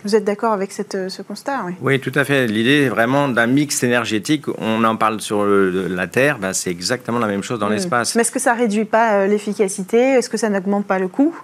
Vous 0.04 0.16
êtes 0.16 0.24
d'accord 0.24 0.54
avec 0.54 0.72
cette, 0.72 1.10
ce 1.10 1.22
constat 1.22 1.64
oui. 1.66 1.74
oui, 1.82 2.00
tout 2.00 2.12
à 2.16 2.24
fait. 2.24 2.48
L'idée 2.48 2.84
est 2.84 2.90
vraiment 2.90 3.28
d'un 3.28 3.48
mix 3.48 3.84
énergétique. 3.84 4.46
On 4.58 4.84
en 4.84 4.96
parle 4.96 5.22
sur 5.22 5.46
la 5.46 6.08
Terre, 6.08 6.40
ben, 6.40 6.54
c'est 6.54 6.72
exactement 6.72 7.20
la 7.20 7.28
même 7.28 7.44
chose 7.44 7.60
dans 7.60 7.70
l'espace. 7.70 8.16
Mais 8.16 8.22
est-ce 8.22 8.32
que 8.32 8.40
ça 8.40 8.54
réduit 8.54 8.86
pas 8.86 9.14
euh, 9.14 9.28
l'efficacité? 9.28 9.98
Est-ce 9.98 10.30
que 10.30 10.38
ça 10.38 10.50
n'augmente 10.50 10.86
pas 10.86 11.00
le 11.00 11.08
coût? 11.08 11.36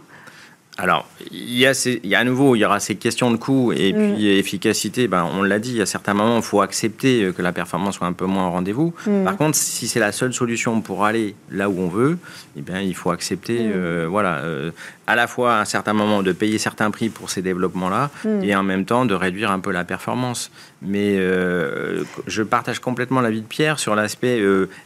Alors, 0.76 1.08
il 1.30 1.56
y, 1.56 1.68
a 1.68 2.00
il 2.04 2.10
y 2.10 2.16
a 2.16 2.20
à 2.20 2.24
nouveau, 2.24 2.56
il 2.56 2.60
y 2.60 2.66
aura 2.66 2.80
ces 2.80 2.96
questions 2.96 3.30
de 3.30 3.38
coût 3.38 3.72
et 3.74 3.94
mm. 3.94 4.16
puis 4.16 4.28
efficacité. 4.30 5.08
Ben, 5.08 5.28
on 5.32 5.44
l'a 5.44 5.60
dit, 5.60 5.80
à 5.82 5.86
certains 5.86 6.16
moments, 6.16 6.38
il 6.38 6.44
faut 6.44 6.62
accepter 6.62 7.32
que 7.36 7.44
la 7.44 7.52
performance 7.52 7.96
soit 7.96 8.08
un 8.08 8.13
peu 8.13 8.26
moins 8.26 8.48
au 8.48 8.52
rendez-vous. 8.52 8.92
Mm. 9.06 9.24
Par 9.24 9.38
contre, 9.38 9.56
si 9.56 9.88
c'est 9.88 10.00
la 10.00 10.12
seule 10.12 10.34
solution 10.34 10.82
pour 10.82 11.06
aller 11.06 11.36
là 11.52 11.70
où 11.70 11.80
on 11.80 11.89
veut, 11.89 12.18
eh 12.58 12.62
bien, 12.62 12.82
il 12.82 12.96
faut 12.96 13.12
accepter, 13.12 13.60
mm. 13.60 13.72
euh, 13.76 14.08
voilà, 14.10 14.38
euh, 14.39 14.72
à 15.08 15.16
la 15.16 15.28
fois 15.28 15.56
à 15.56 15.62
un 15.62 15.66
certain 15.66 15.94
moment 15.94 16.24
de 16.24 16.32
payer 16.32 16.58
certains 16.58 16.92
prix 16.92 17.10
pour 17.10 17.30
ces 17.30 17.42
développements-là 17.42 18.10
et 18.42 18.56
en 18.56 18.63
même 18.63 18.86
temps 18.86 19.06
de 19.06 19.13
réduire 19.13 19.52
un 19.52 19.60
peu 19.60 19.72
la 19.72 19.84
performance. 19.84 20.52
Mais 20.82 21.18
euh, 21.18 22.04
je 22.28 22.44
partage 22.44 22.80
complètement 22.80 23.22
l'avis 23.22 23.42
de 23.42 23.48
Pierre 23.48 23.80
sur 23.80 23.96
l'aspect 23.96 24.42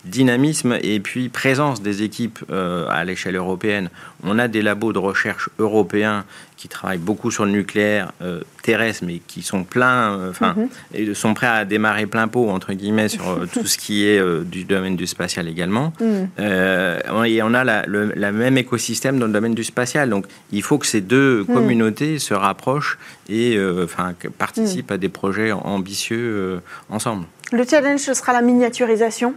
dynamisme 0.06 0.78
et 0.82 1.00
puis 1.00 1.30
présence 1.30 1.82
des 1.82 2.04
équipes 2.04 2.40
à 2.50 3.04
l'échelle 3.04 3.36
européenne. 3.36 3.90
On 4.24 4.40
a 4.40 4.48
des 4.48 4.62
labos 4.62 4.94
de 4.94 5.00
recherche 5.00 5.50
européens 5.60 6.26
qui 6.58 6.67
travaillent 6.67 6.98
beaucoup 6.98 7.30
sur 7.30 7.46
le 7.46 7.52
nucléaire 7.52 8.12
euh, 8.22 8.41
terrestre, 8.63 9.04
mais 9.06 9.20
qui 9.20 9.43
sont 9.43 9.63
pleins, 9.63 10.17
euh, 10.17 10.30
enfin, 10.32 10.56
et 10.93 11.13
sont 11.13 11.36
prêts 11.36 11.48
à 11.48 11.65
démarrer 11.65 12.08
plein 12.08 12.28
pot 12.28 12.50
entre 12.50 12.74
guillemets 12.74 13.10
sur 13.10 13.30
euh, 13.30 13.46
tout 13.52 13.67
ce 13.67 13.78
qui 13.78 14.08
est 14.08 14.20
du 14.43 14.65
domaine 14.65 14.96
du 14.96 15.06
spatial 15.06 15.48
également. 15.48 15.93
Mhm. 16.02 17.26
et 17.26 17.41
on 17.43 17.54
a 17.54 17.63
la, 17.63 17.86
le 17.86 18.32
même 18.32 18.58
écosystème 18.58 19.20
dans 19.20 19.28
le 19.28 19.34
domaine 19.34 19.54
du 19.54 19.63
spatial. 19.63 20.10
Donc, 20.10 20.26
il 20.52 20.63
faut 20.63 20.80
que 20.80 20.88
ces 20.88 21.02
deux 21.02 21.46
mhm. 21.48 21.54
communautés 21.54 22.20
se 22.20 22.34
rapprochent 22.34 22.98
et 23.30 23.58
enfin 23.84 24.15
participent 24.38 24.91
à 24.91 24.98
des 24.98 25.10
projets 25.10 25.52
ambitieux 25.52 26.62
ensemble. 26.89 27.26
Le 27.52 27.63
challenge, 27.65 28.00
ce 28.00 28.13
sera 28.13 28.34
la 28.34 28.41
miniaturisation? 28.41 29.34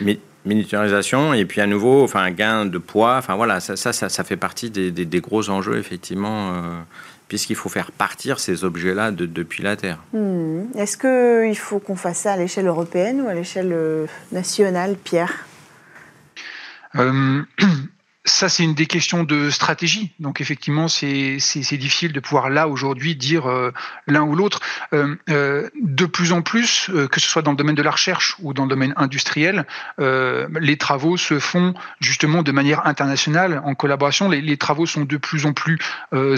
Mais 0.00 0.18
miniaturisation 0.44 1.34
et 1.34 1.44
puis 1.44 1.60
à 1.60 1.66
nouveau 1.66 2.02
enfin 2.02 2.20
un 2.20 2.30
gain 2.30 2.66
de 2.66 2.78
poids. 2.78 3.16
Enfin 3.16 3.36
voilà 3.36 3.60
ça 3.60 3.76
ça, 3.76 3.92
ça, 3.92 4.24
fait 4.24 4.36
partie 4.36 4.70
des, 4.70 4.90
des, 4.90 5.20
gros 5.20 5.50
enjeux 5.50 5.78
effectivement 5.78 6.52
euh, 6.54 6.80
puisqu'il 7.28 7.56
faut 7.56 7.68
faire 7.68 7.92
partir 7.92 8.40
ces 8.40 8.64
objets 8.64 8.94
là 8.94 9.10
de, 9.10 9.26
depuis 9.26 9.62
la 9.62 9.76
terre. 9.76 9.98
Hmm. 10.12 10.64
est-ce 10.76 10.96
qu'il 10.96 11.58
faut 11.58 11.78
qu'on 11.78 11.96
fasse 11.96 12.18
ça 12.18 12.32
à 12.32 12.36
l'échelle 12.36 12.66
européenne 12.66 13.20
ou 13.22 13.28
à 13.28 13.34
l'échelle 13.34 13.72
euh, 13.72 14.06
nationale 14.32 14.96
Pierre? 15.02 15.46
Euh, 16.96 17.42
ça, 18.24 18.48
c'est 18.48 18.62
une 18.62 18.74
des 18.74 18.86
questions 18.86 19.24
de 19.24 19.50
stratégie. 19.50 20.12
Donc, 20.20 20.40
effectivement, 20.40 20.86
c'est 20.86 21.38
difficile 21.72 22.12
de 22.12 22.20
pouvoir 22.20 22.50
là 22.50 22.68
aujourd'hui 22.68 23.16
dire 23.16 23.46
euh, 23.50 23.72
l'un 24.06 24.22
ou 24.22 24.36
l'autre. 24.36 24.60
Euh, 24.92 25.16
euh, 25.28 25.68
de 25.80 26.06
plus 26.06 26.32
en 26.32 26.40
plus, 26.40 26.88
que 27.10 27.20
ce 27.20 27.28
soit 27.28 27.42
dans 27.42 27.50
le 27.50 27.56
domaine 27.56 27.74
de 27.74 27.82
la 27.82 27.90
recherche 27.90 28.36
ou 28.40 28.54
dans 28.54 28.64
le 28.64 28.68
domaine 28.68 28.94
industriel, 28.96 29.66
les 29.98 30.76
travaux 30.76 31.16
se 31.16 31.38
font 31.38 31.74
justement 32.00 32.42
de 32.42 32.52
manière 32.52 32.86
internationale, 32.86 33.60
en 33.64 33.74
collaboration. 33.74 34.28
Les, 34.28 34.40
les 34.40 34.56
travaux 34.56 34.86
sont 34.86 35.04
de 35.04 35.16
plus 35.16 35.46
en 35.46 35.52
plus 35.52 35.78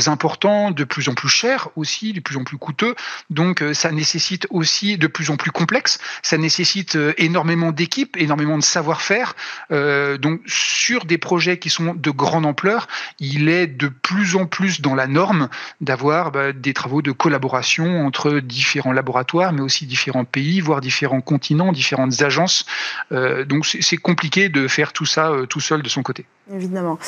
importants, 0.07 0.71
de 0.71 0.85
plus 0.85 1.09
en 1.09 1.15
plus 1.15 1.29
chers 1.29 1.69
aussi, 1.77 2.13
de 2.13 2.21
plus 2.21 2.37
en 2.37 2.45
plus 2.45 2.59
coûteux. 2.59 2.95
Donc, 3.31 3.63
ça 3.73 3.91
nécessite 3.93 4.47
aussi 4.51 4.97
de 4.97 5.07
plus 5.07 5.31
en 5.31 5.37
plus 5.37 5.51
complexe. 5.51 5.99
Ça 6.23 6.39
nécessite 6.39 6.99
énormément 7.19 7.73
d'équipes, 7.73 8.17
énormément 8.17 8.59
de 8.59 8.65
savoir-faire. 8.65 9.35
donc, 9.71 10.41
sur 10.47 11.05
des 11.05 11.19
projets 11.19 11.59
qui 11.59 11.71
sont 11.74 11.74
de 11.81 12.11
grande 12.11 12.47
ampleur, 12.47 12.89
il 13.21 13.49
est 13.49 13.67
de 13.67 13.89
plus 13.89 14.37
en 14.37 14.47
plus 14.47 14.81
dans 14.81 14.95
la 14.95 15.07
norme 15.07 15.49
d'avoir 15.81 16.31
bah, 16.31 16.53
des 16.53 16.75
travaux 16.75 17.03
de 17.03 17.13
collaboration 17.13 18.07
entre 18.07 18.41
différents 18.41 18.93
laboratoires, 18.93 19.53
mais 19.53 19.61
aussi 19.61 19.87
différents 19.87 20.25
pays, 20.25 20.61
voire 20.61 20.81
différents 20.81 21.21
continents, 21.21 21.73
différentes 21.73 22.23
agences. 22.23 22.67
Euh, 23.13 23.45
donc 23.45 23.67
c'est 23.67 23.97
compliqué 23.97 24.49
de 24.49 24.69
faire 24.69 24.93
tout 24.93 25.07
ça 25.07 25.31
euh, 25.31 25.47
tout 25.47 25.61
seul 25.61 25.83
de 25.83 25.89
son 25.89 26.03
côté. 26.03 26.27
Évidemment. 26.53 26.99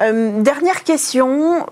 Euh, 0.00 0.42
dernière 0.42 0.82
question 0.84 1.66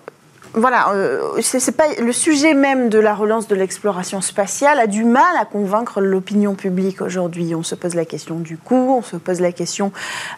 voilà, 0.55 0.91
euh, 0.95 1.41
pas 1.77 1.85
le 2.01 2.13
sujet 2.13 2.55
même 2.55 2.89
de 2.89 2.99
la 2.99 3.15
relance 3.15 3.49
de 3.49 3.55
l'exploration 3.55 4.21
spatiale 4.21 4.81
a 4.81 4.87
du 4.87 5.05
mal 5.05 5.37
à 5.39 5.45
convaincre 5.45 6.01
l'opinion 6.01 6.55
publique 6.55 7.03
aujourd'hui. 7.03 7.55
On 7.55 7.63
se 7.63 7.75
pose 7.75 7.95
la 7.95 8.05
question 8.05 8.37
du 8.37 8.57
coût, 8.57 8.97
on 8.99 9.03
se 9.03 9.17
pose 9.17 9.41
la 9.41 9.53
question 9.53 9.93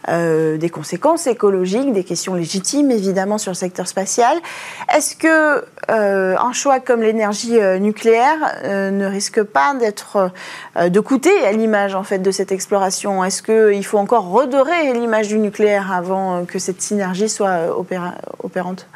euh, 0.09 0.57
des 0.57 0.69
conséquences 0.69 1.27
écologiques, 1.27 1.93
des 1.93 2.05
questions 2.05 2.35
légitimes 2.35 2.91
évidemment 2.91 3.39
sur 3.39 3.53
le 3.53 3.57
secteur 3.57 3.87
spatial. 3.87 4.37
Est-ce 4.95 5.17
que 5.17 5.65
euh, 5.91 6.37
un 6.37 6.53
choix 6.53 6.81
comme 6.81 7.03
l'énergie 7.03 7.59
nucléaire 7.81 8.39
ne 8.65 9.07
risque 9.07 9.43
pas 9.43 9.75
de 9.75 11.01
coûter 11.01 11.45
à 11.45 11.53
l'image 11.53 11.95
en 11.95 12.03
fait 12.03 12.19
de 12.19 12.31
cette 12.31 12.53
exploration? 12.53 13.23
Est-ce 13.25 13.43
qu'il 13.43 13.85
faut 13.85 13.99
encore 13.99 14.31
redorer 14.31 14.93
l'image 14.93 15.29
du 15.29 15.39
nucléaire 15.39 15.93
avant 15.93 16.45
que 16.45 16.59
cette 16.59 16.83
synergie 16.83 17.29
soit 17.29 17.77
opérante? 18.43 18.87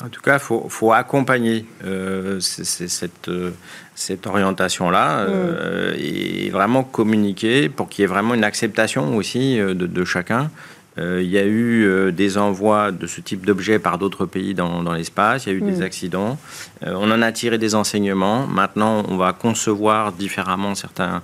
En 0.00 0.08
tout 0.08 0.20
cas, 0.20 0.34
il 0.36 0.68
faut, 0.70 0.92
accompagner 0.92 1.66
euh, 1.84 2.38
cette, 2.40 3.28
euh, 3.28 3.50
cette 3.96 4.26
orientation-là 4.28 5.20
euh, 5.20 5.92
mm. 5.92 5.96
et 5.98 6.50
vraiment 6.50 6.84
communiquer 6.84 7.68
pour 7.68 7.88
qu'il 7.88 8.02
y 8.02 8.04
ait 8.04 8.08
vraiment 8.08 8.34
une 8.34 8.44
acceptation 8.44 9.16
aussi 9.16 9.58
de 9.58 10.04
chacun. 10.04 10.50
Euh, 10.98 11.22
il 11.22 11.30
y 11.30 11.38
a 11.38 11.44
eu 11.44 11.84
euh, 11.84 12.10
des 12.10 12.38
envois 12.38 12.90
de 12.90 13.06
ce 13.06 13.20
type 13.20 13.46
d'objets 13.46 13.78
par 13.78 13.98
d'autres 13.98 14.26
pays 14.26 14.54
dans, 14.54 14.92
l'espace, 14.92 15.46
il 15.46 15.52
y 15.52 15.52
a 15.52 15.58
eu 15.58 15.60
des 15.60 15.78
mm. 15.78 15.82
accidents. 15.82 16.38
Euh, 16.84 16.94
on 16.96 17.10
en 17.10 17.22
a 17.22 17.30
tiré 17.32 17.58
des 17.58 17.74
enseignements. 17.74 18.46
Maintenant, 18.46 19.04
on 19.08 19.16
va 19.16 19.32
concevoir 19.32 20.12
différemment 20.12 20.74
certains. 20.74 21.22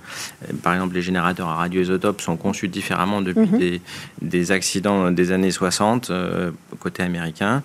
par 0.63 0.73
exemple, 0.73 0.95
les 0.95 1.01
générateurs 1.01 1.49
à 1.49 1.55
radioisotopes 1.55 2.21
sont 2.21 2.37
conçus 2.37 2.67
différemment 2.67 3.21
depuis 3.21 3.41
mm-hmm. 3.41 3.81
des, 4.21 4.51
accidents 4.51 5.11
des 5.11 5.31
années 5.31 5.51
60, 5.51 6.11
côté 6.79 7.03
américain. 7.03 7.63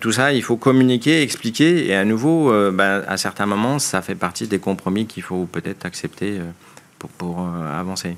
tout 0.00 0.12
ça, 0.12 0.32
il 0.32 0.42
faut 0.42 0.56
communiquer, 0.56 1.22
expliquer. 1.22 1.88
Et 1.88 1.94
à 1.94 2.04
nouveau, 2.04 2.52
ben, 2.72 3.02
à 3.06 3.16
certains 3.16 3.46
moments, 3.46 3.78
ça 3.78 4.02
fait 4.02 4.14
partie 4.14 4.46
des 4.46 4.58
compromis 4.58 5.06
qu'il 5.06 5.22
faut 5.22 5.46
peut-être 5.46 5.86
accepter 5.86 6.38
pour, 6.98 7.10
pour 7.10 7.48
avancer. 7.48 8.16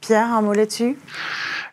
Pierre, 0.00 0.32
un 0.32 0.42
mot 0.42 0.52
là-dessus? 0.52 0.96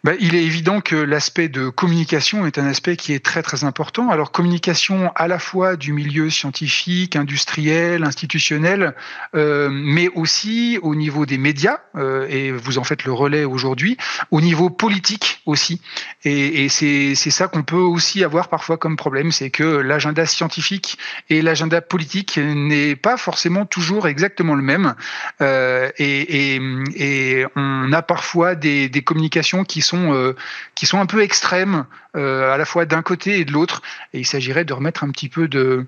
Bah, 0.07 0.13
il 0.21 0.35
est 0.35 0.43
évident 0.45 0.79
que 0.79 0.95
l'aspect 0.95 1.49
de 1.49 1.67
communication 1.67 2.45
est 2.45 2.57
un 2.57 2.65
aspect 2.65 2.95
qui 2.95 3.11
est 3.11 3.19
très 3.19 3.43
très 3.43 3.65
important. 3.65 4.09
Alors 4.09 4.31
communication 4.31 5.11
à 5.15 5.27
la 5.27 5.37
fois 5.37 5.75
du 5.75 5.91
milieu 5.91 6.29
scientifique, 6.29 7.17
industriel, 7.17 8.05
institutionnel, 8.05 8.95
euh, 9.35 9.67
mais 9.69 10.07
aussi 10.15 10.79
au 10.81 10.95
niveau 10.95 11.25
des 11.25 11.37
médias, 11.37 11.79
euh, 11.97 12.25
et 12.29 12.53
vous 12.53 12.77
en 12.77 12.85
faites 12.85 13.03
le 13.03 13.11
relais 13.11 13.43
aujourd'hui, 13.43 13.97
au 14.31 14.39
niveau 14.39 14.69
politique 14.69 15.41
aussi. 15.45 15.81
Et, 16.23 16.63
et 16.63 16.69
c'est 16.69 17.15
ça 17.15 17.49
qu'on 17.49 17.63
peut 17.63 17.75
aussi 17.75 18.23
avoir 18.23 18.47
parfois 18.47 18.77
comme 18.77 18.95
problème, 18.95 19.33
c'est 19.33 19.49
que 19.49 19.65
l'agenda 19.65 20.25
scientifique 20.25 20.97
et 21.29 21.41
l'agenda 21.41 21.81
politique 21.81 22.37
n'est 22.37 22.95
pas 22.95 23.17
forcément 23.17 23.65
toujours 23.65 24.07
exactement 24.07 24.55
le 24.55 24.61
même. 24.61 24.95
Euh, 25.41 25.91
et, 25.97 26.61
et, 26.95 27.45
on 27.57 27.91
a 27.91 28.01
parfois 28.01 28.55
des 28.55 28.89
communications 29.03 29.65
qui 29.65 29.81
sont, 29.81 29.96
euh, 30.13 30.35
qui 30.75 30.85
sont 30.85 30.99
un 30.99 31.05
peu 31.05 31.21
extrêmes, 31.21 31.85
euh, 32.15 32.53
à 32.53 32.57
la 32.57 32.65
fois 32.65 32.85
d'un 32.85 33.01
côté 33.01 33.39
et 33.39 33.45
de 33.45 33.51
l'autre. 33.51 33.81
Et 34.13 34.19
il 34.19 34.25
s'agirait 34.25 34.65
de 34.65 34.73
remettre 34.73 35.03
un 35.03 35.11
petit 35.11 35.29
peu 35.29 35.47
de, 35.47 35.85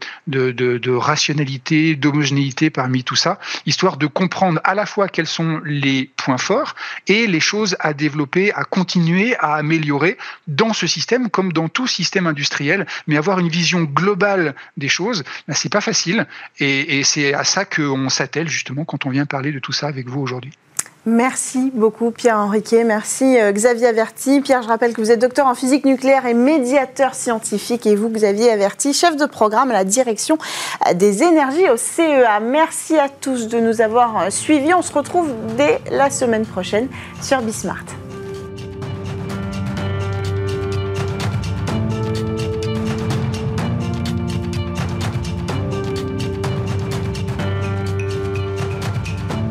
rationalité, 0.91 1.95
d'homogénéité 1.95 2.69
parmi 2.69 3.03
tout 3.03 3.15
ça, 3.15 3.39
histoire 3.65 3.97
de 3.97 4.07
comprendre 4.07 4.59
à 4.63 4.75
la 4.75 4.85
fois 4.85 5.07
quels 5.07 5.27
sont 5.27 5.61
les 5.63 6.11
points 6.17 6.37
forts 6.37 6.75
et 7.07 7.27
les 7.27 7.39
choses 7.39 7.75
à 7.79 7.93
développer, 7.93 8.53
à 8.53 8.63
continuer, 8.63 9.35
à 9.37 9.55
améliorer 9.55 10.17
dans 10.47 10.73
ce 10.73 10.87
système, 10.87 11.29
comme 11.29 11.53
dans 11.53 11.69
tout 11.69 11.87
système 11.87 12.27
industriel. 12.27 12.85
Mais 13.07 13.17
avoir 13.17 13.39
une 13.39 13.49
vision 13.49 13.83
globale 13.83 14.55
des 14.77 14.89
choses, 14.89 15.23
ben, 15.47 15.55
c'est 15.55 15.71
pas 15.71 15.81
facile. 15.81 16.27
Et, 16.59 16.99
et 16.99 17.03
c'est 17.03 17.33
à 17.33 17.43
ça 17.43 17.65
qu'on 17.65 18.09
s'attelle 18.09 18.49
justement 18.49 18.85
quand 18.85 19.05
on 19.05 19.09
vient 19.09 19.25
parler 19.25 19.51
de 19.51 19.59
tout 19.59 19.71
ça 19.71 19.87
avec 19.87 20.07
vous 20.07 20.19
aujourd'hui. 20.19 20.51
Merci 21.05 21.71
beaucoup 21.73 22.12
Pierre 22.12 22.38
Henriquet, 22.38 22.83
merci 22.83 23.39
euh, 23.39 23.53
Xavier 23.53 23.88
Averti. 23.88 24.41
Pierre, 24.41 24.62
je 24.63 24.67
rappelle 24.67 24.93
que 24.93 24.99
vous 24.99 25.12
êtes 25.12 25.19
docteur 25.19 25.47
en 25.47 25.55
physique 25.55 25.85
nucléaire 25.85 26.25
et 26.25 26.33
médiateur 26.33 27.15
scientifique 27.15 27.85
et 27.88 27.95
vous 27.95 28.09
Xavier 28.09 28.51
Averti, 28.51 28.93
chef 28.93 29.15
de 29.15 29.25
programme 29.25 29.71
à 29.71 29.73
la 29.73 29.85
direction 29.85 30.38
des 30.95 31.23
énergies 31.23 31.69
au 31.69 31.77
CEA. 31.77 32.41
Merci 32.41 32.97
à 32.97 33.07
tous 33.07 33.47
de 33.47 33.59
nous 33.59 33.79
avoir 33.79 34.23
euh, 34.23 34.29
suivis. 34.29 34.73
On 34.73 34.81
se 34.81 34.91
retrouve 34.91 35.31
dès 35.55 35.79
la 35.89 36.09
semaine 36.09 36.45
prochaine 36.45 36.89
sur 37.21 37.41
Bismart. 37.41 37.85